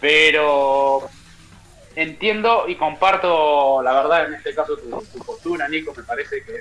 [0.00, 1.08] pero
[1.96, 6.60] entiendo y comparto, la verdad, en este caso tu, tu postura, Nico, me parece que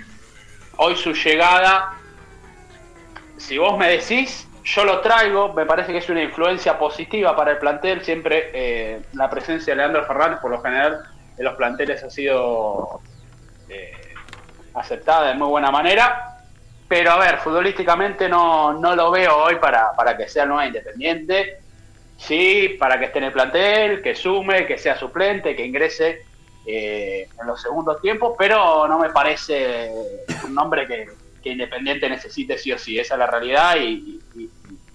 [0.76, 1.98] hoy su llegada
[3.36, 7.52] si vos me decís, yo lo traigo, me parece que es una influencia positiva para
[7.52, 11.04] el plantel, siempre eh, la presencia de Leandro Fernández por lo general
[11.36, 13.00] en los planteles ha sido
[13.68, 13.92] eh,
[14.72, 16.38] aceptada de muy buena manera,
[16.88, 21.58] pero a ver, futbolísticamente no, no lo veo hoy para, para que sea nueva independiente,
[22.16, 26.24] sí, para que esté en el plantel, que sume, que sea suplente, que ingrese
[26.66, 29.90] eh, en los segundos tiempos, pero no me parece
[30.42, 31.06] un nombre que,
[31.44, 32.98] que Independiente necesite sí o sí.
[32.98, 34.50] Esa es la realidad y, y- y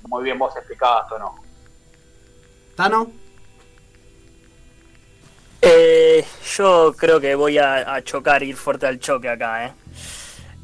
[0.08, 1.36] muy bien vos explicabas, Tono.
[2.76, 3.12] Tano.
[5.62, 6.26] Eh,
[6.58, 9.74] yo creo que voy a, a chocar, ir fuerte al choque acá, ¿eh?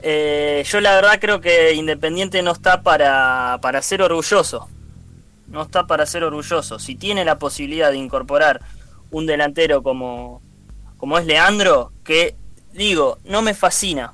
[0.08, 4.68] Eh, yo la verdad creo que Independiente no está para, para ser orgulloso.
[5.48, 6.80] No está para ser orgulloso.
[6.80, 8.62] Si tiene la posibilidad de incorporar
[9.12, 10.42] un delantero como,
[10.98, 12.36] como es Leandro, que
[12.74, 14.14] digo, no me fascina.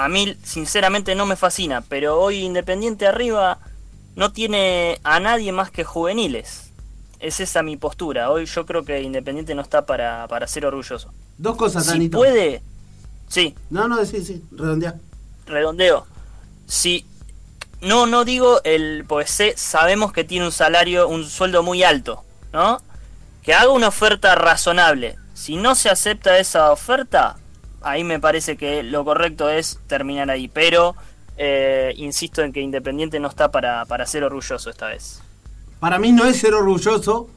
[0.00, 3.58] A mí sinceramente no me fascina, pero hoy Independiente arriba
[4.16, 6.70] no tiene a nadie más que juveniles.
[7.18, 8.30] Es esa mi postura.
[8.30, 11.12] Hoy yo creo que Independiente no está para, para ser orgulloso.
[11.36, 12.62] Dos cosas, Si puede,
[13.28, 14.94] sí, No, no, sí, sí, redondea.
[15.46, 16.06] redondeo.
[16.66, 17.04] Si
[17.82, 22.24] no, no digo el, pues sé, sabemos que tiene un salario, un sueldo muy alto,
[22.54, 22.80] ¿no?
[23.42, 25.18] Que haga una oferta razonable.
[25.34, 27.36] Si no se acepta esa oferta,
[27.82, 30.48] ahí me parece que lo correcto es terminar ahí.
[30.48, 30.94] Pero
[31.36, 35.22] eh, insisto en que Independiente no está para, para ser orgulloso esta vez.
[35.78, 37.28] Para mí no es ser orgulloso,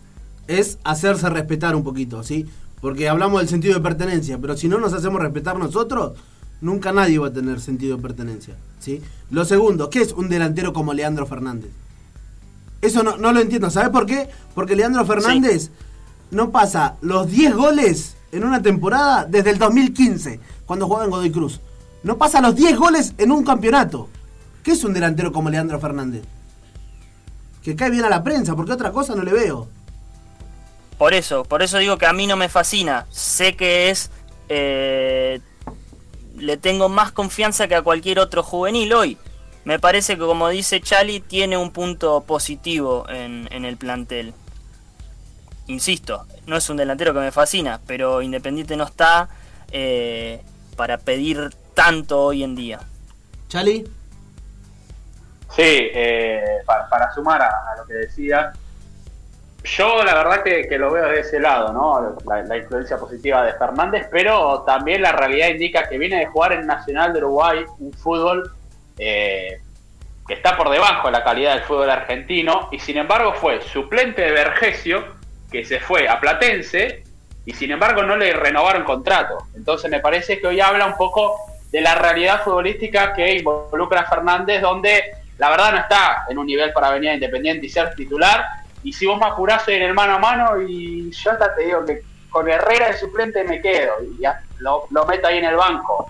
[0.48, 2.46] es hacerse respetar un poquito, ¿sí?
[2.82, 6.18] Porque hablamos del sentido de pertenencia, pero si no nos hacemos respetar nosotros,
[6.60, 9.02] nunca nadie va a tener sentido de pertenencia, ¿sí?
[9.32, 11.72] Lo segundo, ¿qué es un delantero como Leandro Fernández?
[12.82, 14.28] Eso no, no lo entiendo, ¿sabes por qué?
[14.54, 15.72] Porque Leandro Fernández
[16.32, 21.32] no pasa los 10 goles en una temporada desde el 2015, cuando jugaba en Godoy
[21.32, 21.62] Cruz.
[22.04, 24.10] No pasa los 10 goles en un campeonato.
[24.64, 26.24] ¿Qué es un delantero como Leandro Fernández?
[27.64, 29.70] Que cae bien a la prensa, porque otra cosa no le veo.
[30.98, 33.06] Por eso, por eso digo que a mí no me fascina.
[33.10, 34.10] Sé que es.
[34.50, 35.40] eh,
[36.38, 39.18] le tengo más confianza que a cualquier otro juvenil hoy.
[39.66, 44.34] Me parece que, como dice Chali, tiene un punto positivo en, en el plantel.
[45.68, 49.30] Insisto, no es un delantero que me fascina, pero Independiente no está
[49.72, 50.42] eh,
[50.76, 52.80] para pedir tanto hoy en día.
[53.48, 53.86] Chali,
[55.56, 58.52] Sí, eh, para, para sumar a, a lo que decía,
[59.64, 62.18] yo la verdad que, que lo veo de ese lado, ¿no?
[62.26, 66.54] La, la influencia positiva de Fernández, pero también la realidad indica que viene de jugar
[66.54, 68.52] en Nacional de Uruguay un fútbol
[68.98, 69.62] eh,
[70.28, 74.24] que está por debajo de la calidad del fútbol argentino y sin embargo fue suplente
[74.24, 75.06] de Vergesio
[75.54, 77.04] que se fue a Platense
[77.46, 79.38] y sin embargo no le renovaron contrato.
[79.56, 81.38] Entonces me parece que hoy habla un poco
[81.72, 86.48] de la realidad futbolística que involucra a Fernández, donde la verdad no está en un
[86.48, 88.44] nivel para venir a Independiente y ser titular.
[88.84, 91.86] Y si vos me apurás en el mano a mano, y yo hasta te digo
[91.86, 95.56] que con Herrera de suplente me quedo y ya lo, lo meto ahí en el
[95.56, 96.10] banco.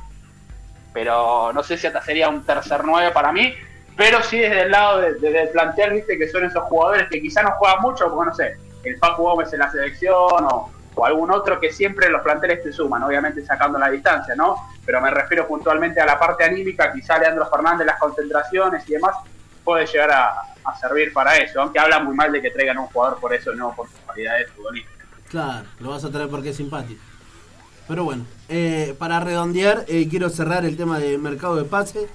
[0.93, 3.53] Pero no sé si hasta sería un tercer nueve para mí.
[3.95, 7.21] Pero sí desde el lado de- desde el plantel, viste, que son esos jugadores que
[7.21, 10.72] quizá no juegan mucho, porque no sé, el Paco Gómez en la selección o,
[11.04, 14.58] algún otro que siempre los planteles te suman, obviamente sacando la distancia, ¿no?
[14.86, 19.15] Pero me refiero puntualmente a la parte anímica, quizá Leandro Fernández, las concentraciones y demás,
[19.63, 20.34] puede llegar a,
[20.80, 23.74] servir para eso, aunque habla muy mal de que traigan un jugador por eso, no
[23.76, 25.08] por sus cualidades futbolísticas.
[25.30, 27.02] claro, lo vas a traer porque es simpático.
[27.88, 32.08] Pero bueno, eh, para redondear, eh, quiero cerrar el tema de mercado de pase.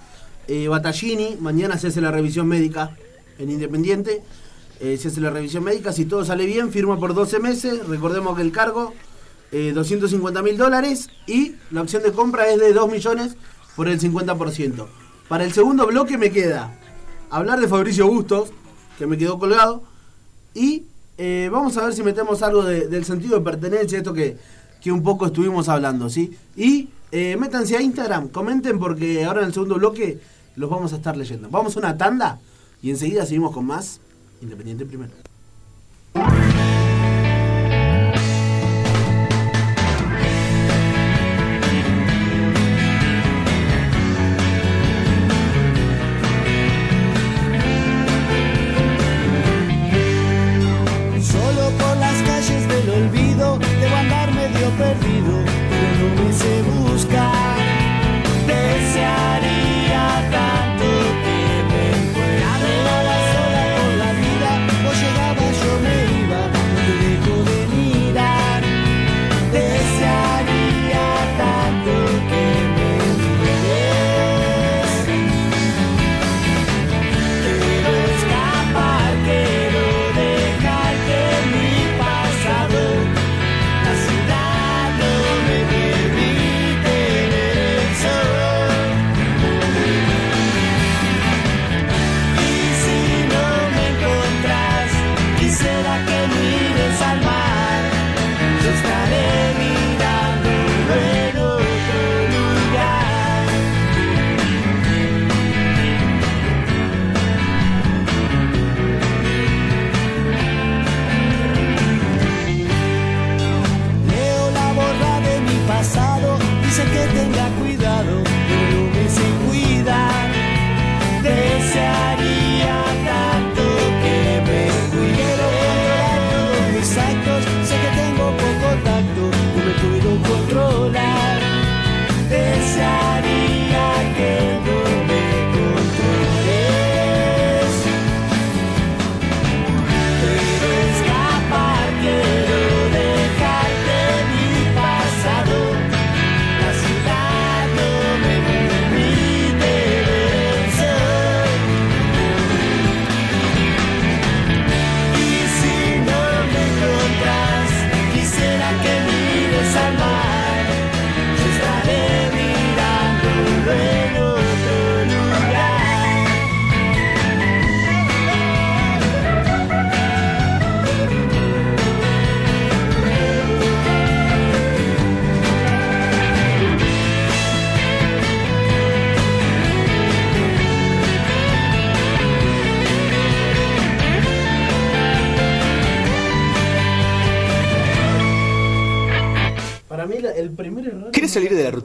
[0.47, 2.97] Eh, Battaglini, mañana se hace la revisión médica
[3.39, 4.23] en Independiente.
[4.81, 7.87] Eh, se hace la revisión médica, si todo sale bien, firma por 12 meses.
[7.87, 8.95] Recordemos que el cargo,
[9.51, 13.37] eh, 250 mil dólares y la opción de compra es de 2 millones
[13.75, 14.87] por el 50%.
[15.29, 16.79] Para el segundo bloque me queda
[17.31, 18.51] hablar de Fabricio Bustos,
[18.99, 19.83] que me quedó colgado,
[20.55, 20.85] y
[21.19, 24.37] eh, vamos a ver si metemos algo de- del sentido de pertenencia, esto que,
[24.81, 26.37] que un poco estuvimos hablando, ¿sí?
[26.57, 30.21] Y eh, métanse a Instagram, comenten porque ahora en el segundo bloque
[30.57, 31.49] los vamos a estar leyendo.
[31.51, 32.39] Vamos a una tanda
[32.83, 34.01] y enseguida seguimos con más
[34.41, 35.13] Independiente primero.
[51.21, 55.08] Solo por las calles del olvido debo andar medio perdido,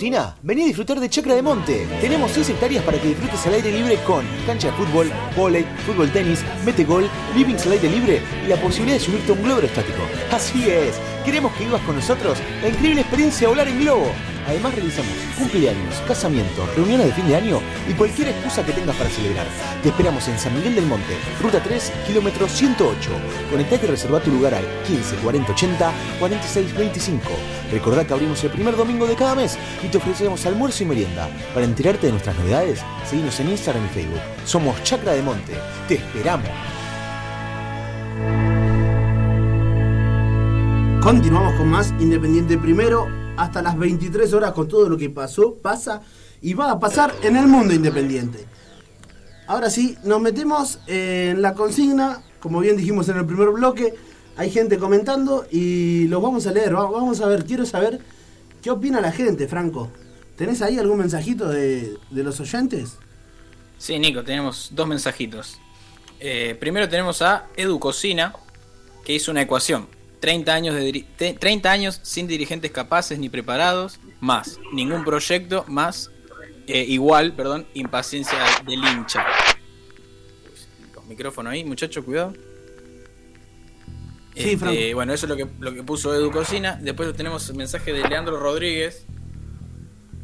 [0.03, 0.35] rutina?
[0.43, 1.87] Vení a disfrutar de Chacra de Monte.
[2.01, 6.11] Tenemos 6 hectáreas para que disfrutes al aire libre con cancha de fútbol, vóley, fútbol
[6.11, 9.61] tenis, mete gol, livings al aire libre y la posibilidad de subirte a un globo
[9.61, 10.03] aerostático.
[10.29, 14.11] Así es, queremos que vivas con nosotros la increíble experiencia de volar en globo.
[14.47, 19.09] Además realizamos cumpleaños, casamientos, reuniones de fin de año y cualquier excusa que tengas para
[19.09, 19.47] celebrar.
[19.81, 23.09] Te esperamos en San Miguel del Monte, ruta 3, kilómetro 108.
[23.49, 27.21] Conectate y reserva tu lugar al 15 40 80 46 25.
[27.71, 31.29] Recordá que abrimos el primer domingo de cada mes y te ofrecemos almuerzo y merienda.
[31.53, 34.21] Para enterarte de nuestras novedades, seguinos en Instagram y Facebook.
[34.45, 35.53] Somos Chacra de Monte.
[35.87, 36.49] Te esperamos.
[41.01, 46.01] Continuamos con más Independiente primero hasta las 23 horas con todo lo que pasó, pasa
[46.41, 48.45] y va a pasar en el mundo independiente.
[49.47, 53.93] Ahora sí, nos metemos en la consigna, como bien dijimos en el primer bloque,
[54.35, 57.99] hay gente comentando y los vamos a leer, va- vamos a ver, quiero saber
[58.61, 59.89] qué opina la gente, Franco.
[60.37, 62.97] ¿Tenés ahí algún mensajito de, de los oyentes?
[63.77, 65.59] Sí, Nico, tenemos dos mensajitos.
[66.19, 68.33] Eh, primero tenemos a Edu Cocina,
[69.03, 69.87] que hizo una ecuación.
[70.23, 75.65] 30 años, de diri- te- 30 años sin dirigentes capaces ni preparados, más ningún proyecto,
[75.67, 76.11] más
[76.65, 79.25] eh, igual, perdón, impaciencia del hincha.
[80.95, 82.31] Con micrófono ahí, muchacho, cuidado.
[84.33, 86.79] Sí, Este, bueno, eso es lo que, lo que puso Edu Cocina.
[86.81, 89.05] Después tenemos el mensaje de Leandro Rodríguez,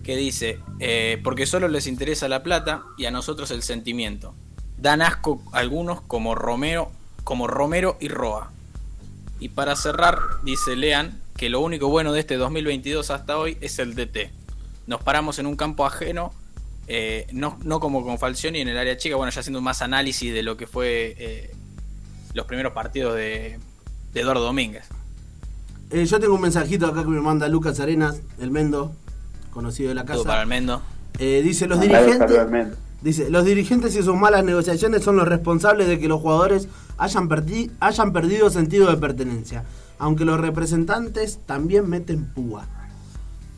[0.01, 4.33] que dice, eh, porque solo les interesa la plata y a nosotros el sentimiento.
[4.77, 6.89] Dan asco algunos como Romero,
[7.25, 8.53] como Romero y Roa.
[9.39, 13.79] Y para cerrar, dice Lean, que lo único bueno de este 2022 hasta hoy es
[13.79, 14.31] el DT.
[14.87, 16.33] Nos paramos en un campo ajeno,
[16.87, 20.33] eh, no, no como con Falcioni en el área chica, bueno, ya haciendo más análisis
[20.33, 21.51] de lo que fue eh,
[22.33, 23.59] los primeros partidos de,
[24.13, 24.85] de Eduardo Domínguez.
[25.91, 28.91] Eh, yo tengo un mensajito acá que me manda Lucas Arenas, el Mendo,
[29.51, 30.27] conocido de la Todo casa.
[30.29, 30.81] para Almendo.
[31.17, 32.29] Eh, dice los dirigentes.
[33.01, 37.29] Dice, los dirigentes y sus malas negociaciones son los responsables de que los jugadores hayan,
[37.29, 39.63] perdi- hayan perdido sentido de pertenencia,
[39.99, 42.67] aunque los representantes también meten púa.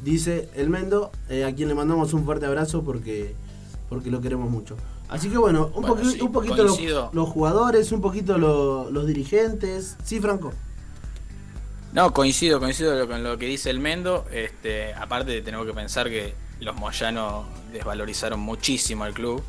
[0.04, 3.34] Dice el Mendo, eh, a quien le mandamos un fuerte abrazo porque,
[3.90, 4.76] porque lo queremos mucho.
[5.10, 9.06] Así que bueno, un, Bueno, poqui- sí, un poquito los, jugadores, un poquito lo- los
[9.08, 9.98] dirigentes.
[10.04, 10.54] Sí, Franco.
[11.94, 14.26] No, coincido, coincido con lo que dice el Mendo.
[14.32, 19.44] Este, aparte tenemos que pensar que los Moyanos desvalorizaron muchísimo al club.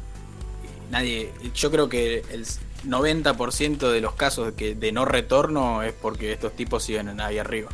[0.90, 2.44] Nadie, yo creo que el
[2.86, 7.70] 90% de los casos que de no retorno es porque estos tipos siguen ahí arriba.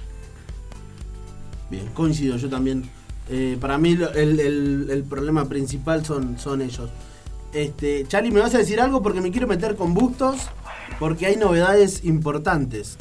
[1.70, 2.91] Bien, coincido, yo también.
[3.30, 6.91] Eh, para mí el- el problema principal son, son ellos.
[7.53, 9.03] Este, Charlie, ¿me vas a decir algo?
[9.03, 10.36] Porque me quiero meter con Bustos,
[10.99, 12.97] porque hay novedades importantes.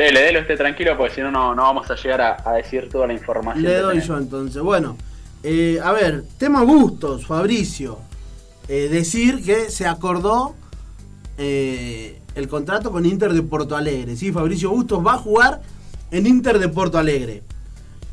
[0.00, 3.06] Dele, dele usted tranquilo, porque si no, no vamos a llegar a, a decir toda
[3.06, 3.62] la información.
[3.62, 4.62] Le doy yo entonces.
[4.62, 4.96] Bueno,
[5.42, 7.98] eh, a ver, tema Bustos, Fabricio.
[8.66, 10.54] Eh, decir que se acordó
[11.36, 14.16] eh, el contrato con Inter de Porto Alegre.
[14.16, 15.60] Sí, Fabricio Bustos va a jugar
[16.10, 17.42] en Inter de Porto Alegre.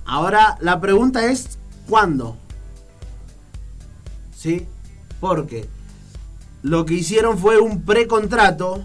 [0.03, 1.57] Ahora, la pregunta es,
[1.87, 2.35] ¿cuándo?
[4.35, 4.67] ¿Sí?
[5.21, 5.69] Porque
[6.63, 8.83] lo que hicieron fue un precontrato,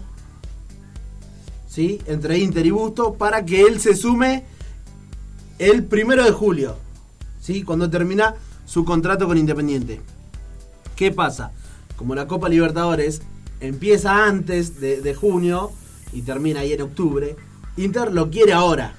[1.73, 1.99] ¿sí?
[2.05, 4.43] Entre Inter y Bustos para que él se sume
[5.57, 6.77] el primero de julio,
[7.41, 7.63] ¿sí?
[7.63, 9.99] Cuando termina su contrato con Independiente.
[10.95, 11.51] ¿Qué pasa?
[11.95, 13.23] Como la Copa Libertadores
[13.59, 15.71] empieza antes de, de junio
[16.11, 17.35] y termina ahí en octubre,
[17.75, 18.93] Inter lo quiere ahora.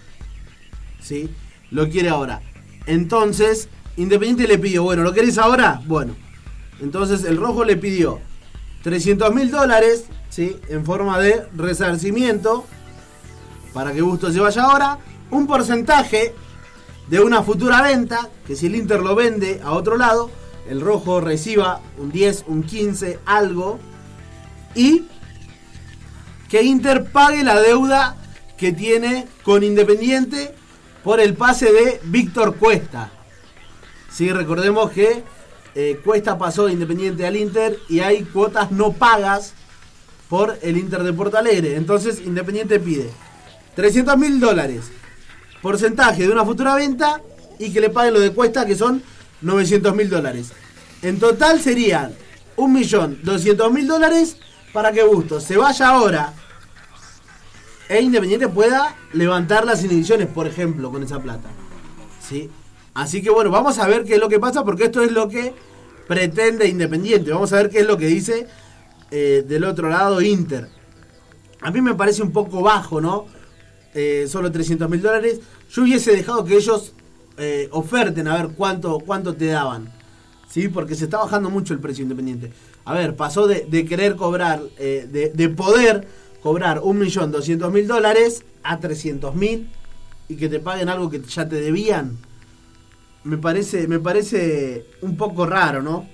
[1.01, 1.31] ¿Sí?
[1.71, 2.43] Lo quiere ahora.
[2.87, 5.81] Entonces, Independiente le pidió, bueno, ¿lo querés ahora?
[5.87, 6.17] Bueno.
[6.81, 8.19] Entonces el rojo le pidió
[8.85, 10.61] 300 mil dólares, ¿sí?
[10.69, 12.67] En forma de resarcimiento
[13.73, 14.99] para que Bustos se vaya ahora.
[15.31, 16.35] Un porcentaje
[17.09, 20.31] de una futura venta, que si el Inter lo vende a otro lado,
[20.69, 23.81] el rojo reciba un 10, un 15, algo.
[24.75, 25.05] Y
[26.51, 28.17] que Inter pague la deuda
[28.59, 30.55] que tiene con Independiente
[31.03, 33.11] por el pase de Víctor Cuesta.
[34.11, 35.25] Sí, recordemos que
[35.75, 39.55] eh, Cuesta pasó de Independiente al Inter y hay cuotas no pagas
[40.29, 41.77] por el Inter de Porto Alegre.
[41.77, 43.11] Entonces Independiente pide
[43.75, 44.91] 300 mil dólares,
[45.63, 47.21] porcentaje de una futura venta
[47.59, 49.03] y que le paguen lo de Cuesta que son
[49.43, 50.53] 900 mil dólares.
[51.03, 52.15] En total serían
[52.57, 54.37] 1.200.000 dólares
[54.73, 56.33] para que Bustos se vaya ahora
[57.89, 61.49] e Independiente pueda levantar las inhibiciones, por ejemplo, con esa plata.
[62.27, 62.51] ¿Sí?
[62.95, 65.29] Así que bueno, vamos a ver qué es lo que pasa, porque esto es lo
[65.29, 65.53] que
[66.07, 67.33] pretende Independiente.
[67.33, 68.47] Vamos a ver qué es lo que dice
[69.11, 70.69] eh, del otro lado Inter.
[71.61, 73.27] A mí me parece un poco bajo, ¿no?
[73.95, 75.41] Eh, solo 300 mil dólares.
[75.71, 76.93] Yo hubiese dejado que ellos
[77.37, 79.93] eh, oferten a ver cuánto, cuánto te daban.
[80.49, 80.69] ¿Sí?
[80.69, 82.53] Porque se está bajando mucho el precio independiente.
[82.85, 86.07] A ver, pasó de, querer cobrar, eh, de, de poder
[86.43, 89.67] cobrar 1.200.000 dólares a 300.000
[90.29, 92.19] y que te paguen algo que ya te debían.
[93.25, 96.07] Me parece, me parece un poco raro, ¿no?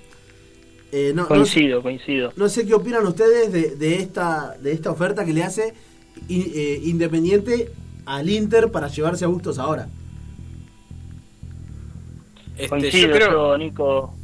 [0.93, 2.33] Eh, no, no Coincido, coincido.
[2.37, 5.75] no sé qué opinan ustedes de, de esta, de esta oferta que le hace
[6.29, 7.71] i- eh, Independiente
[8.07, 9.89] al Inter para llevarse a Bustos ahora.
[12.57, 13.31] Este, Coincido, yo creo.
[13.33, 14.15] yo, Nico.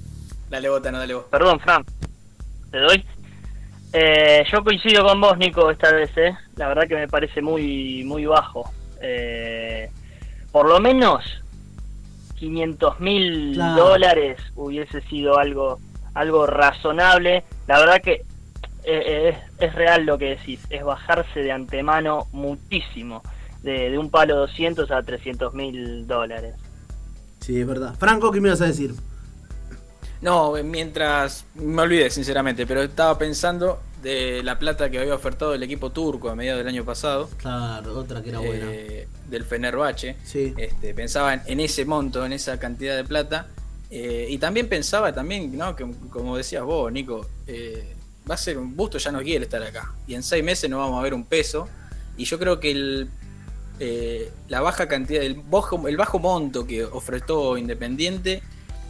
[0.51, 1.25] Dale vos, Tano, dale vos.
[1.31, 1.85] Perdón, Fran.
[2.71, 3.05] ¿Te doy?
[3.93, 6.37] Eh, yo coincido con vos, Nico, esta vez, ¿eh?
[6.57, 8.71] La verdad que me parece muy, muy bajo.
[9.01, 9.89] Eh,
[10.53, 11.23] por lo menos
[12.37, 13.85] 500 mil Claro.
[13.89, 15.79] dólares hubiese sido algo,
[16.15, 17.45] algo razonable.
[17.67, 18.25] La verdad que
[18.85, 23.23] eh, es, es real lo que decís, es bajarse de antemano muchísimo.
[23.63, 26.55] De, de un palo 200 a 300 mil dólares.
[27.41, 27.95] Sí, es verdad.
[27.99, 28.95] Franco, ¿qué me ibas a decir?
[30.21, 31.45] No, mientras.
[31.57, 36.29] Me olvidé, sinceramente, pero estaba pensando de la plata que había ofertado el equipo turco
[36.29, 37.29] a mediados del año pasado.
[37.39, 38.67] Claro, otra que era buena.
[38.71, 40.17] eh, del Fenerbahce.
[40.25, 40.55] Sí.
[40.57, 43.49] Este, pensaba en, en ese monto, en esa cantidad de plata.
[43.91, 45.75] eh, y también pensaba también, ¿no?
[45.75, 47.95] Que, como decías vos, Nico, eh,
[48.29, 49.93] va a ser un busto, ya no quiere estar acá.
[50.07, 51.69] Y en seis meses no vamos a ver un peso.
[52.17, 53.11] Y yo creo que el,
[54.49, 58.43] la baja cantidad, el bajo, el bajo monto que ofreció Independiente,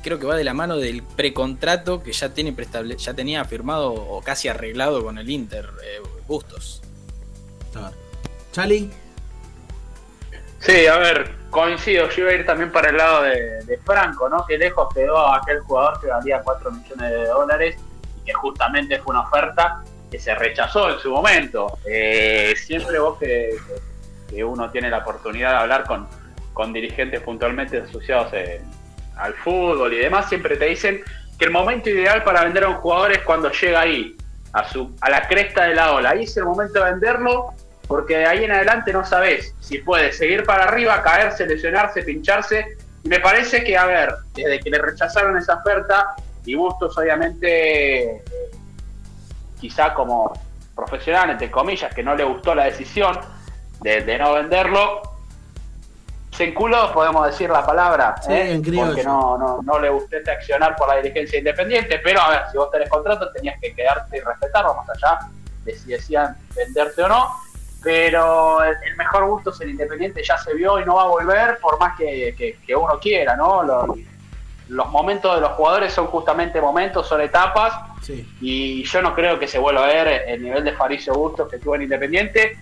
[0.07, 2.54] creo que va de la mano del precontrato que ya tiene
[2.96, 6.80] ya tenía firmado o casi arreglado con el Inter, eh, Bustos.
[10.61, 14.28] Sí, a ver, coincido, yo iba a ir también para el lado de, de Franco,
[14.28, 14.46] ¿no?
[14.46, 17.76] Que lejos quedó a aquel jugador que valía 4 millones de dólares
[18.20, 21.78] y que justamente fue una oferta que se rechazó en su momento.
[21.84, 23.57] Eh, siempre vos que,
[24.28, 26.07] que uno tiene la oportunidad de hablar con,
[26.52, 28.62] con dirigentes puntualmente asociados eh,
[29.16, 31.02] al fútbol y demás, siempre te dicen
[31.38, 34.16] que el momento ideal para vender a un jugador es cuando llega ahí,
[34.52, 36.10] a, su, a la cresta de la ola.
[36.10, 37.52] Ahí es el momento de venderlo,
[37.86, 42.76] porque de ahí en adelante no sabes si puede seguir para arriba, caerse, lesionarse, pincharse.
[43.02, 46.14] Y me parece que, a ver, desde que le rechazaron esa oferta,
[46.44, 48.22] y Bustos obviamente,
[49.60, 50.32] quizá como
[50.74, 53.18] profesional, entre comillas, que no le gustó la decisión
[53.82, 55.15] de, de no venderlo,
[56.37, 58.61] se enculó, podemos decir la palabra, Sí, ¿eh?
[58.76, 62.59] porque no, no, no le este accionar por la dirigencia independiente, pero a ver, si
[62.59, 65.18] vos tenés contrato tenías que quedarte y respetarlo más allá
[65.64, 67.30] de si decían venderte o no,
[67.82, 71.07] pero el, el mejor gusto es el independiente, ya se vio y no va a
[71.09, 73.62] volver por más que, que- que uno quiera, ¿no?
[73.62, 73.87] Los,
[74.68, 77.72] los momentos de los jugadores son justamente momentos, son etapas,
[78.03, 78.28] Sí.
[78.41, 81.59] y yo no creo que se vuelva a ver el nivel de Faricio Bustos que
[81.59, 82.57] tuvo en Independiente,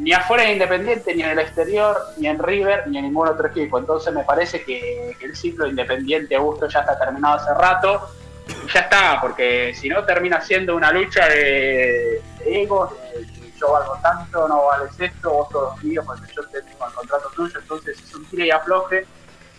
[0.00, 3.48] ni afuera de Independiente, ni en el exterior, ni en River, ni en ningún otro
[3.48, 3.78] equipo.
[3.78, 8.08] Entonces me parece que, el ciclo de Independiente Bustos ya está terminado hace rato.
[8.48, 13.52] Y ya está, porque si no termina siendo una lucha de, de egos, de si
[13.60, 17.60] yo valgo tanto, no vales esto, vos todos míos, porque yo tengo el contrato tuyo,
[17.60, 19.06] entonces es un tire y afloje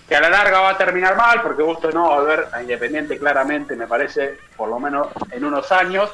[0.09, 2.61] que a la larga va a terminar mal, porque Bustos no va a volver a
[2.61, 6.11] Independiente claramente, me parece, por lo menos en unos años.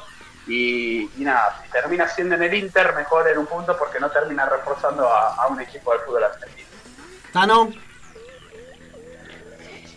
[0.48, 4.08] Y, y nada, si termina siendo en el Inter, mejor en un punto porque no
[4.10, 6.68] termina reforzando a, a un equipo del fútbol argentino.
[7.32, 7.70] Tano,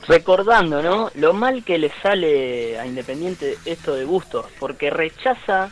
[0.08, 1.10] recordando, ¿no?
[1.16, 5.70] Lo mal que le sale a Independiente esto de Bustos, porque rechaza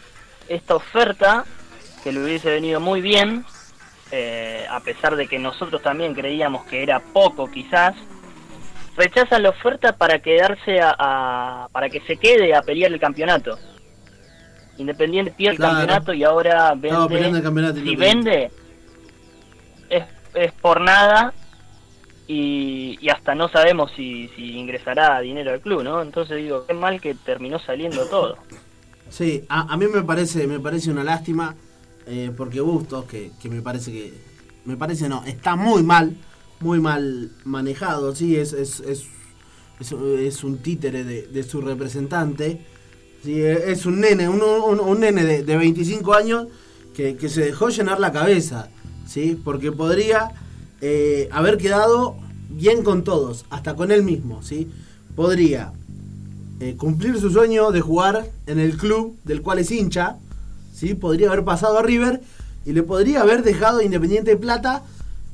[0.48, 1.46] esta oferta
[2.04, 3.46] que le hubiese venido muy bien,
[4.12, 7.96] eh, a pesar de que nosotros también creíamos que era poco quizás,
[8.96, 13.58] rechaza la oferta para quedarse a, a- para que se quede a pelear el campeonato.
[14.80, 15.74] Independiente pierde Claro.
[15.74, 17.42] el campeonato y ahora vende.
[17.44, 18.52] campeonato Si vende,
[19.90, 20.04] es,
[20.34, 21.34] es por nada
[22.28, 26.02] y, y hasta no sabemos si, si ingresará dinero al club, ¿no?
[26.02, 28.38] Entonces digo, qué mal que terminó saliendo todo.
[29.10, 31.56] Sí, a, a mí me parece, me parece una lástima,
[32.06, 34.14] eh, porque Bustos, que, que me parece que,
[34.66, 36.16] me parece no, está muy mal,
[36.60, 39.08] muy mal manejado, sí, es, es, es,
[39.80, 42.62] es, es un títere de, de su representante,
[43.24, 46.48] sí, es un nene, un, un- nene de, de 25 años
[46.96, 48.68] que, se dejó llenar la cabeza,
[49.08, 50.32] sí, porque podría
[50.82, 52.16] eh, haber quedado
[52.50, 54.68] bien con todos, hasta con él mismo, sí,
[55.16, 55.72] podría
[56.60, 60.18] eh, cumplir su sueño de jugar en el club del cual es hincha,
[60.74, 60.94] ¿sí?
[60.94, 62.22] podría haber pasado a River
[62.66, 64.84] y le podría haber dejado Independiente de Plata,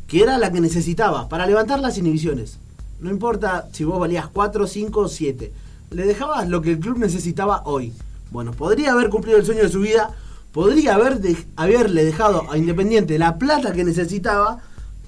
[0.08, 2.60] que era la que necesitaba para levantar las inhibiciones.
[3.00, 5.52] No importa si vos valías 4, 5 o 7,
[5.92, 7.94] le dejabas lo que el club necesitaba hoy.
[8.32, 10.12] Bueno, podría haber cumplido el sueño de su vida,
[10.52, 14.60] podría haber de- haberle dejado a Independiente la plata que necesitaba,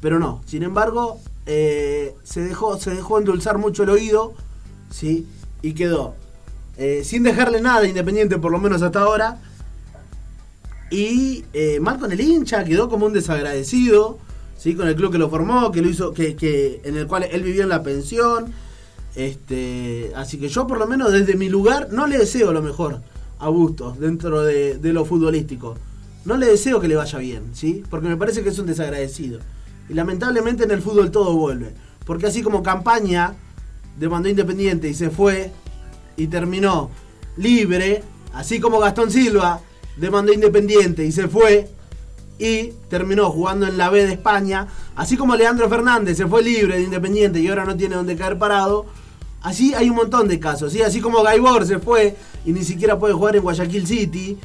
[0.01, 0.41] pero no.
[0.45, 4.33] Sin embargo, eh, se, dejó, se dejó endulzar mucho el oído,
[4.91, 5.25] ¿sí?
[5.61, 6.15] Y quedó
[6.77, 9.39] eh, sin dejarle nada a Independiente, por lo menos hasta ahora.
[10.89, 14.19] Y eh, mal con el hincha, quedó como un desagradecido,
[14.57, 14.75] ¿sí?
[14.75, 17.43] Con el club que lo formó, que lo hizo, que, que en el cual él
[17.43, 18.53] vivió en la pensión.
[19.17, 23.01] Este, así que yo por lo menos desde mi lugar no le deseo lo mejor
[23.39, 25.75] a Bustos dentro de, lo futbolístico.
[26.23, 27.83] No le deseo que le vaya bien, ¿sí?
[27.89, 29.39] Porque me parece que es un desagradecido.
[29.89, 31.73] Y lamentablemente en el fútbol todo vuelve.
[32.05, 33.33] Porque así como campaña
[33.97, 35.51] demandó Independiente y se fue
[36.15, 36.91] y terminó
[37.37, 38.03] libre,
[38.33, 39.61] así como Gastón Silva
[39.95, 41.67] demandó Independiente y se fue
[42.37, 46.77] y terminó jugando en la B de España, así como Leandro Fernández se fue libre
[46.77, 48.85] de Independiente y ahora no tiene donde caer parado,
[49.41, 50.81] así hay un montón de casos, ¿sí?
[50.81, 52.15] así como Gaibor se fue
[52.45, 54.37] y ni siquiera puede jugar en Guayaquil City,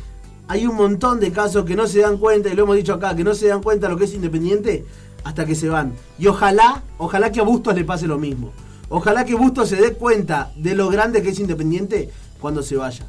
[0.49, 3.14] hay un montón de casos que no se dan cuenta, y lo hemos dicho acá,
[3.16, 4.84] que no se dan cuenta de lo que es Independiente
[5.24, 5.95] hasta que se van.
[6.18, 8.53] Y ojalá, ojalá que a Bustos le pase lo mismo.
[8.88, 13.07] Ojalá que Bustos se dé cuenta de lo grande que es Independiente cuando se vaya.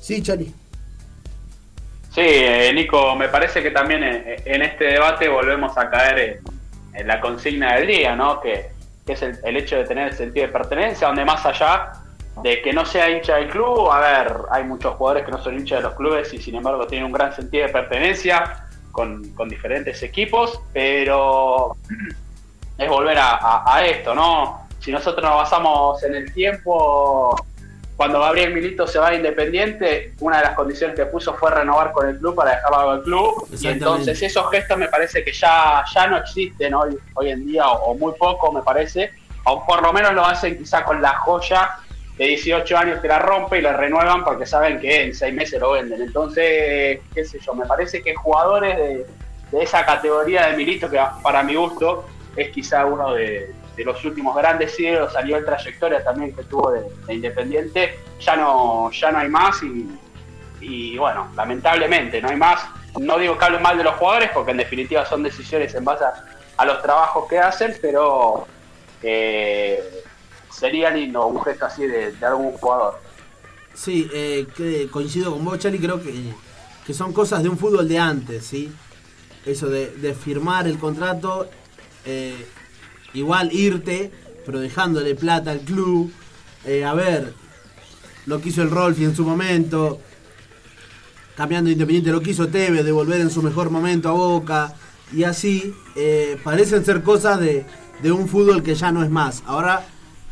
[0.00, 0.54] Sí, Chari.
[2.14, 7.00] Sí, eh, Nico, me parece que también en, en este debate volvemos a caer en,
[7.00, 8.40] en la consigna del día, ¿no?
[8.40, 8.70] Que,
[9.06, 11.92] que es el, el hecho de tener el sentido de pertenencia, donde más allá
[12.42, 15.58] de que no sea hincha del club, a ver, hay muchos jugadores que no son
[15.58, 20.02] hinchas de los clubes y sin embargo tienen un gran sentido de pertenencia con, diferentes
[20.02, 21.76] equipos, pero
[22.76, 24.66] es volver a esto, ¿no?
[24.86, 27.34] Si nosotros nos basamos en el tiempo,
[27.96, 31.92] cuando Gabriel Milito se va a Independiente, una de las condiciones que puso fue renovar
[31.92, 33.48] con el club para dejarlo al club.
[33.58, 37.66] Y entonces esos gestos me parece que ya, ya no existen hoy, hoy en día,
[37.68, 39.12] o, o muy poco me parece,
[39.44, 41.76] o por lo menos lo hacen quizá con la joya
[42.18, 45.58] de 18 años que la rompe y la renuevan porque saben que en seis meses
[45.58, 46.02] lo venden.
[46.02, 49.06] Entonces, qué sé yo, me parece que jugadores de,
[49.52, 54.02] de esa categoría de Milito, que para mi gusto es quizá uno de, de los
[54.04, 59.10] últimos grandes ídolos a nivel trayectoria también que tuvo de, de Independiente, ya no, ya
[59.10, 59.60] no hay más
[60.60, 62.62] y, bueno, lamentablemente no hay más.
[62.98, 66.04] No digo que hablen mal de los jugadores porque en definitiva son decisiones en base
[66.56, 68.46] a, los trabajos que hacen, pero
[69.02, 70.02] eh,
[70.50, 72.98] sería lindo un gesto así de, algún jugador.
[73.74, 76.32] Sí, eh, coincido con vos, Charlie, creo que,
[76.86, 78.74] que son cosas de un fútbol de antes, ¿sí?
[79.44, 81.48] Eso de, de firmar el contrato,
[82.06, 82.46] eh,
[83.16, 84.10] igual irte,
[84.44, 86.12] pero dejándole plata al club.
[86.64, 87.32] Eh, a ver,
[88.26, 90.00] lo que hizo el Rolfi en su momento,
[91.36, 94.74] cambiando de Independiente lo que hizo Tevez, de volver en su mejor momento a Boca,
[95.12, 97.64] y así, eh, parecen ser cosas de,
[98.02, 99.42] de un fútbol que ya no es más.
[99.46, 99.86] Ahora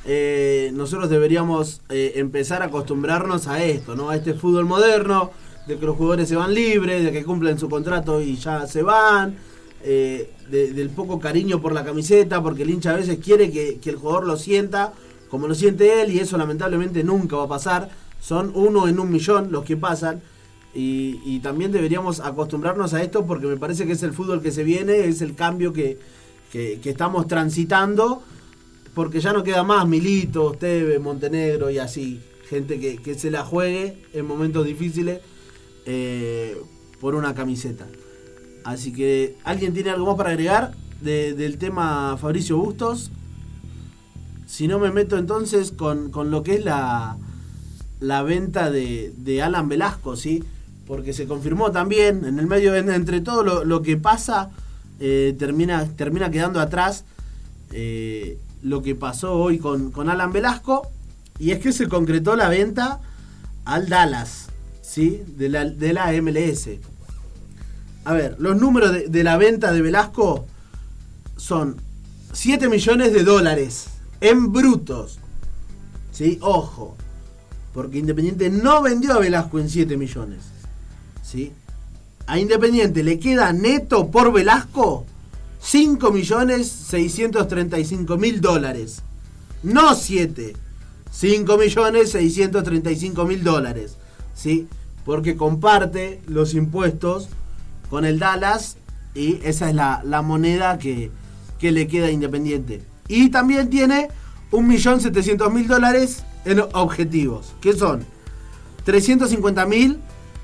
[0.04, 4.10] eh, nosotros deberíamos empezar a acostumbrarnos a esto, ¿no?
[4.10, 5.30] A este fútbol moderno,
[5.66, 8.82] de que los jugadores se van libres, de que cumplen su contrato y ya se
[8.82, 9.36] van,
[10.50, 13.90] de- del poco cariño por la camiseta, porque el hincha a veces quiere que, que
[13.90, 14.92] el jugador lo sienta
[15.30, 17.90] como lo siente él y eso lamentablemente nunca va a pasar.
[18.20, 20.22] Son uno en un millón los que pasan.
[20.76, 24.50] Y, y también deberíamos acostumbrarnos a esto porque me parece que es el fútbol que
[24.52, 25.98] se viene, es el cambio que,
[26.52, 28.22] que- que estamos transitando
[28.94, 32.20] porque ya no queda más Milito, Teve, Montenegro y así.
[32.48, 35.20] Gente que, que se la juegue en momentos difíciles
[35.86, 36.56] eh,
[37.00, 37.86] por una camiseta.
[38.64, 43.10] Así que, ¿alguien tiene algo más para agregar de- del tema Fabricio Bustos?
[44.46, 47.16] Si no me meto entonces con, con lo que es la,
[48.00, 50.42] la venta de, de Alan Velasco, ¿sí?
[50.86, 54.50] Porque se confirmó también, en el medio, en- entre todo lo, lo que pasa,
[55.00, 57.04] eh, termina, termina quedando atrás
[57.72, 60.88] eh, lo que pasó hoy con, con Alan Velasco,
[61.38, 63.00] y es que se concretó la venta
[63.64, 64.46] al Dallas,
[64.82, 65.22] ¿sí?
[65.36, 66.68] De la, de la MLS.
[68.04, 70.46] A ver, los números de, la venta de Velasco
[71.36, 71.76] son
[72.32, 73.86] 7 millones de dólares
[74.20, 75.18] en brutos.
[76.12, 76.38] ¿Sí?
[76.42, 76.96] Ojo.
[77.72, 80.44] Porque Independiente no vendió a Velasco en 7 millones.
[81.22, 81.52] ¿Sí?
[82.26, 85.06] A Independiente le queda neto por Velasco
[85.60, 89.02] 5 millones 635 mil dólares.
[89.62, 90.54] No 7.
[91.10, 93.96] 5 millones 635 mil dólares.
[94.34, 94.68] ¿Sí?
[95.06, 97.28] Porque comparte los impuestos
[97.94, 98.76] con el Dallas
[99.14, 101.12] y esa es la, la moneda que,
[101.60, 102.82] que le queda Independiente.
[103.06, 104.08] Y también tiene
[104.50, 108.04] 1.700.000 dólares en objetivos, que son
[108.84, 109.98] 350.000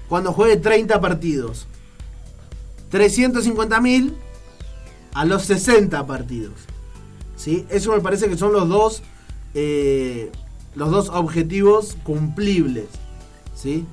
[0.09, 1.66] cuando juegue 30 partidos,
[2.92, 4.14] 350.000
[5.14, 6.53] a los 60 partidos.
[7.34, 7.66] ¿Sí?
[7.68, 9.03] Eso me parece que son los dos,
[9.55, 10.30] eh,
[10.76, 12.86] los dos objetivos cumplibles.
[13.57, 13.86] ¿Sí?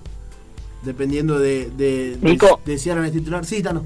[0.87, 2.61] Dependiendo de, de, de- Nico.
[2.65, 3.43] de si Alan es titular.
[3.45, 3.85] Sí, Tano.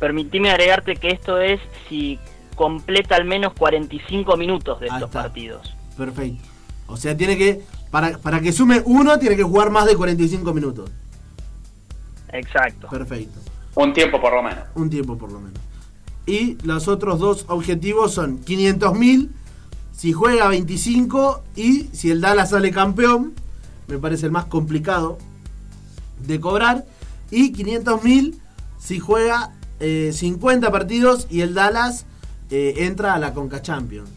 [0.00, 2.18] Permitime agregarte que esto es si
[2.56, 5.22] completa al menos 45 minutos de Ahí estos está.
[5.24, 5.74] partidos.
[5.96, 6.42] Perfecto.
[6.86, 7.60] O sea, tiene que.
[7.90, 10.90] Para, para que sume uno, tiene que jugar más de 45 minutos.
[12.32, 12.88] Exacto.
[12.88, 13.38] Perfecto.
[13.74, 14.64] Un tiempo por lo menos.
[14.74, 15.60] Un tiempo por lo menos.
[16.24, 19.28] Y los otros dos objetivos son 500.000
[19.92, 23.34] si juega 25 y si el Dallas sale campeón,
[23.86, 25.18] me parece el más complicado
[26.26, 26.84] de cobrar.
[27.30, 28.34] Y 500.000
[28.78, 32.04] si juega eh, 50 partidos y el Dallas
[32.50, 34.10] eh, entra a la Conca Champions.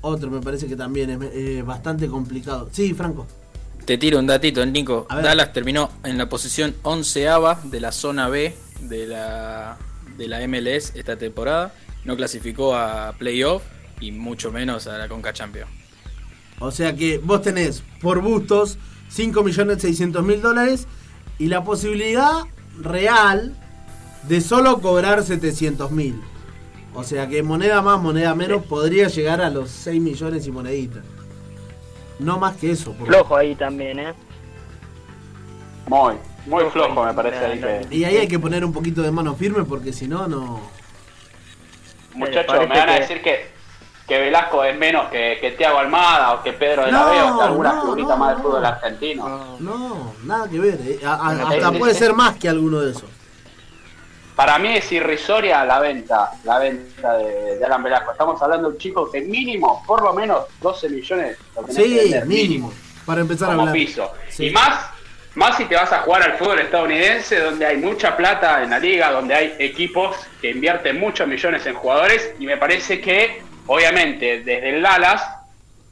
[0.00, 2.68] Otro me parece que también es eh, bastante complicado.
[2.72, 3.26] Sí, Franco.
[3.84, 5.06] Te tiro un datito, Nico.
[5.10, 9.76] Dallas terminó en la posición onceava de la zona B de la,
[10.16, 11.74] de la MLS esta temporada.
[12.04, 13.62] No clasificó a playoff
[14.00, 15.70] y mucho menos a la Conca Champions.
[16.60, 18.78] O sea que vos tenés por bustos
[19.12, 20.86] 5.600.000 dólares
[21.38, 22.32] y la posibilidad
[22.80, 23.54] real
[24.28, 26.20] de solo cobrar 700.000.
[26.94, 31.02] O sea que moneda más, moneda menos, podría llegar a los 6 millones y moneditas.
[32.20, 32.92] No más que eso.
[32.92, 34.14] porque- Flojo ahí también, ¿eh?
[35.88, 36.14] Muy,
[36.46, 37.86] muy Flojo me parece ahí que...
[37.96, 40.60] Y ahí hay que poner un poquito de mano firme porque si no, no...
[42.14, 43.46] Muchachos, parece me van a que- decir que,
[44.06, 47.22] que Velasco es menos que, que Thiago Almada o que Pedro de la No, Vega,
[47.36, 49.56] que alguna no, más del fútbol argentino.
[49.60, 50.78] No, nada que ver.
[50.86, 51.00] eh.
[51.04, 53.04] A- a- hasta es- puede es- ser más que alguno de esos.
[54.36, 58.10] Para mí es irrisoria la venta, la venta de, de Alan Velasco.
[58.10, 62.26] Estamos hablando de un chico que mínimo, por lo menos 12 millones, lo Sí, vender,
[62.26, 62.72] mínimo.
[63.06, 63.74] Para empezar a como hablar.
[63.74, 64.10] piso.
[64.28, 64.46] Sí.
[64.46, 64.86] Y más,
[65.36, 68.78] más si te vas a jugar al fútbol estadounidense, donde hay mucha plata en la
[68.80, 74.42] liga, donde hay equipos que invierten muchos millones en jugadores, y me parece que, obviamente,
[74.42, 75.22] desde el Dallas,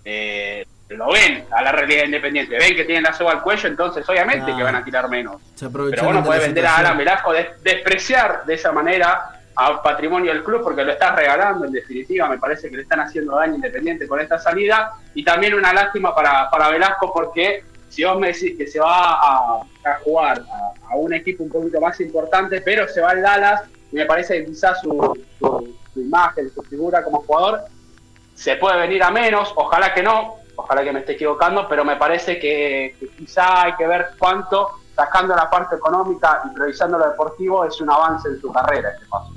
[0.05, 4.07] eh, lo ven a la realidad independiente, ven que tienen la soga al cuello, entonces
[4.09, 4.59] obviamente Claro.
[4.59, 5.41] que van a tirar menos.
[5.55, 6.77] Se Pero bueno, de puede vender a.
[6.77, 11.65] Alan Velasco, des- despreciar de esa manera a patrimonio del club porque lo estás regalando,
[11.67, 14.93] en definitiva, me parece que le están haciendo daño Independiente con esta salida.
[15.15, 19.13] Y también una lástima para, para Velasco porque si vos me decís que se va
[19.13, 23.21] a, a jugar a, a un equipo un poquito más importante, pero se va al
[23.23, 23.63] Dallas,
[23.93, 27.61] me parece que quizás su, su- su imagen, su figura como jugador
[28.35, 31.97] se puede venir a menos, ojalá que no, ojalá que me esté equivocando, pero me
[31.97, 37.09] parece que, que quizá hay que ver cuánto, sacando la parte económica y priorizando lo
[37.11, 39.33] deportivo, es un avance en su carrera este paso.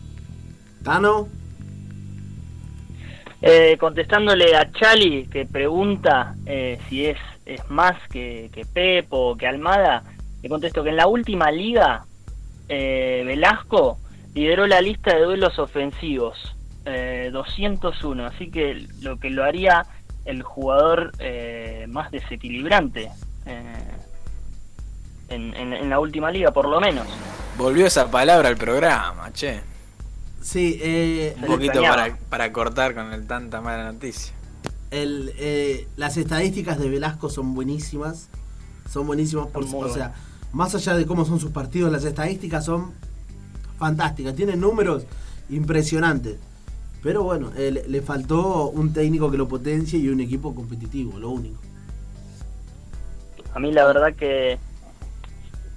[0.84, 1.28] Tano,
[3.42, 9.36] Eh, contestándole a Chali que pregunta eh, si es, es más que, que Pep o
[9.36, 10.04] que Almada,
[10.42, 12.06] le contesto que en la última liga
[12.70, 14.00] eh, Velasco
[14.36, 16.56] lideró la lista de duelos ofensivos,
[16.86, 19.86] eh, 201, así que lo que lo haría
[20.26, 23.10] el jugador eh, más desequilibrante
[23.46, 23.64] eh,
[25.30, 27.08] en, en- en la última liga, por lo menos.
[27.58, 29.62] Volvió esa palabra al programa, che.
[30.42, 34.36] sí, eh, Un poquito para, para cortar con el tanta mala noticia.
[34.92, 38.30] el, eh, las estadísticas de Velasco son buenísimas.
[38.92, 40.14] Son buenísimas, por, o sea,
[40.54, 42.94] más allá de cómo son sus partidos, las estadísticas son
[43.78, 44.36] fantásticas.
[44.36, 45.06] Tienen números
[45.50, 46.38] impresionantes.
[47.04, 51.30] Pero bueno, eh, le- faltó un técnico que lo potencie y un equipo competitivo, lo
[51.30, 51.60] único.
[53.54, 54.58] A mí la verdad que,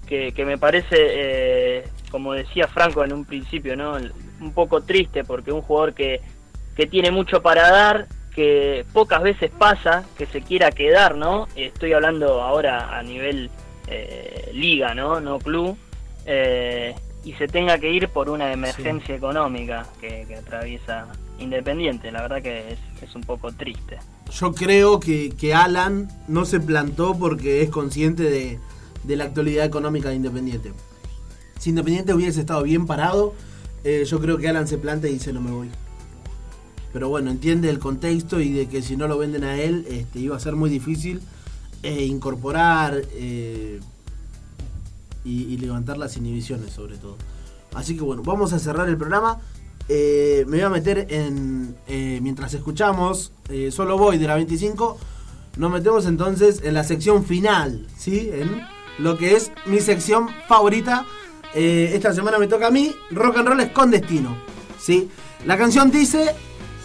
[0.07, 3.96] que, me parece, eh, como decía Franco en un principio, ¿no?
[4.40, 6.20] un poco triste porque un jugador que,
[6.76, 11.46] que tiene mucho para dar, que pocas veces pasa, que se quiera quedar, ¿no?
[11.57, 13.51] Estoy hablando ahora a nivel
[13.88, 15.20] eh, liga, ¿no?
[15.20, 15.76] No club.
[17.29, 21.09] Y se tenga que ir por una emergencia económica que, que atraviesa
[21.39, 22.11] Independiente.
[22.11, 23.99] La verdad que es, es un poco triste.
[24.33, 28.59] Yo creo que, que Alan no se plantó porque es consciente de,
[29.05, 30.72] de la actualidad económica de Independiente.
[31.59, 33.35] Si Independiente hubiese estado bien parado,
[33.85, 35.68] eh, yo creo que Alan se planta y dice no me voy.
[36.95, 40.18] Pero bueno, entiende el contexto y de que si no lo venden a él, este,
[40.18, 41.20] iba a ser muy difícil
[41.83, 43.81] eh, incorporar eh,
[45.29, 47.16] y, levantar las inhibiciones sobre todo.
[47.74, 49.39] Así que bueno, vamos a cerrar el programa.
[49.89, 51.76] Eh, me voy a meter en.
[51.87, 54.99] eh, mientras escuchamos eh, Solo Voy de la 25,
[55.57, 58.31] nos metemos entonces en la sección final, ¿sí?
[58.33, 58.62] En
[58.99, 61.07] lo que es mi sección favorita.
[61.55, 64.37] Esta semana me toca a mí, Rock and Roll es con destino,
[64.79, 65.09] ¿sí?
[65.47, 66.35] La canción dice: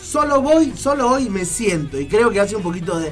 [0.02, 2.00] Solo voy, solo hoy me siento.
[2.00, 3.12] Y creo que hace un poquito de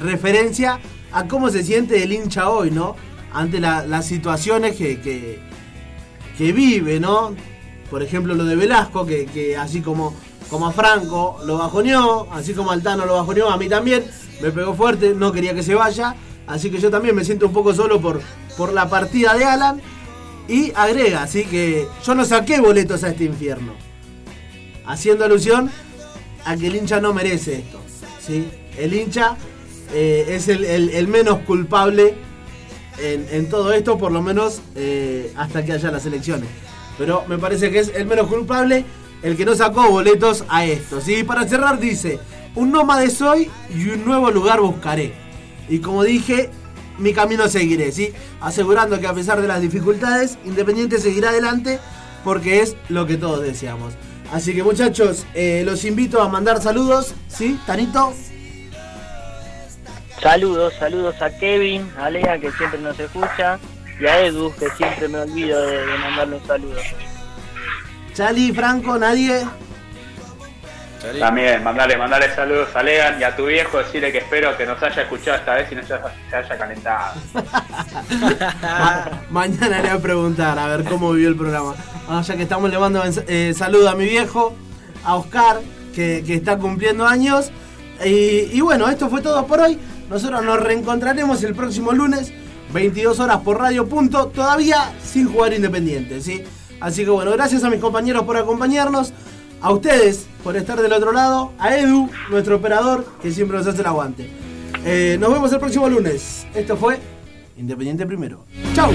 [0.00, 0.80] referencia
[1.12, 2.96] a cómo se siente el hincha hoy, ¿no?
[3.34, 7.34] Ante la- las situaciones que, que, vive, ¿no?
[7.90, 10.14] Por ejemplo, lo de Velasco, que, que así como,
[10.50, 14.04] como a Franco lo bajoneó, así como a Altano lo bajoneó, a mí también,
[14.42, 16.16] me pegó fuerte, no quería que se vaya,
[16.48, 18.20] así que yo también me siento un poco solo por,
[18.56, 19.80] por la partida de Alan.
[20.48, 23.74] Y agrega, así que yo no saqué boletos a este infierno.
[24.84, 25.70] Haciendo alusión
[26.44, 27.78] a que el hincha no merece esto.
[28.20, 28.48] ¿sí?
[28.76, 29.36] El hincha
[29.94, 32.14] eh, es el- el menos culpable
[32.98, 36.48] en, en todo esto, por lo menos eh, hasta que haya las elecciones.
[36.98, 38.84] Pero me parece que es el menos culpable
[39.22, 41.00] el que no sacó boletos a esto.
[41.00, 41.22] ¿sí?
[41.22, 42.18] Para cerrar dice,
[42.54, 45.14] un nómade soy y un nuevo lugar buscaré.
[45.68, 46.50] Y como dije,
[46.98, 48.12] mi camino seguiré, ¿sí?
[48.40, 51.78] Asegurando que a pesar de las dificultades, Independiente seguirá adelante
[52.24, 53.94] porque es lo que todos deseamos.
[54.32, 57.58] Así que muchachos, eh, los invito a mandar saludos, ¿sí?
[57.66, 58.12] Tanito.
[60.22, 63.58] Saludos, saludos a Kevin, a Lea que siempre nos escucha
[64.00, 66.78] y a Edu que siempre me olvido de, de mandarle un saludo.
[68.14, 69.40] Chali, Franco, nadie.
[71.18, 74.80] También, mandale, mandale saludos a Legan y a tu viejo, decirle que espero que nos
[74.80, 77.14] haya escuchado esta vez y no se haya, se haya calentado.
[78.62, 81.74] Ma- mañana le voy a preguntar a ver cómo vivió el programa.
[82.08, 84.54] Ah, ya que estamos, le mando eh, saludo a mi viejo,
[85.04, 85.60] a Oscar,
[85.92, 87.50] que, que está cumpliendo años.
[88.04, 89.78] Y, y bueno, esto fue todo por hoy.
[90.12, 92.34] Nosotros nos reencontraremos el próximo lunes,
[92.74, 96.42] 22 horas por Radio Punto, todavía sin jugar independiente, ¿sí?
[96.80, 99.14] Así que bueno, gracias a mis compañeros por acompañarnos,
[99.62, 103.80] a ustedes por estar del otro lado, a Edu, nuestro operador, que siempre nos hace
[103.80, 104.28] el aguante.
[104.84, 106.46] Eh, nos vemos el próximo lunes.
[106.54, 106.98] Esto fue
[107.56, 108.44] Independiente Primero.
[108.74, 108.92] ¡Chau!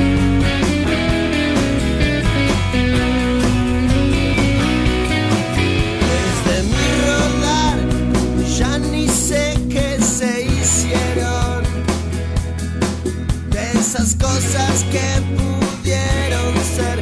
[13.88, 16.96] Esas cosas que pudieron ser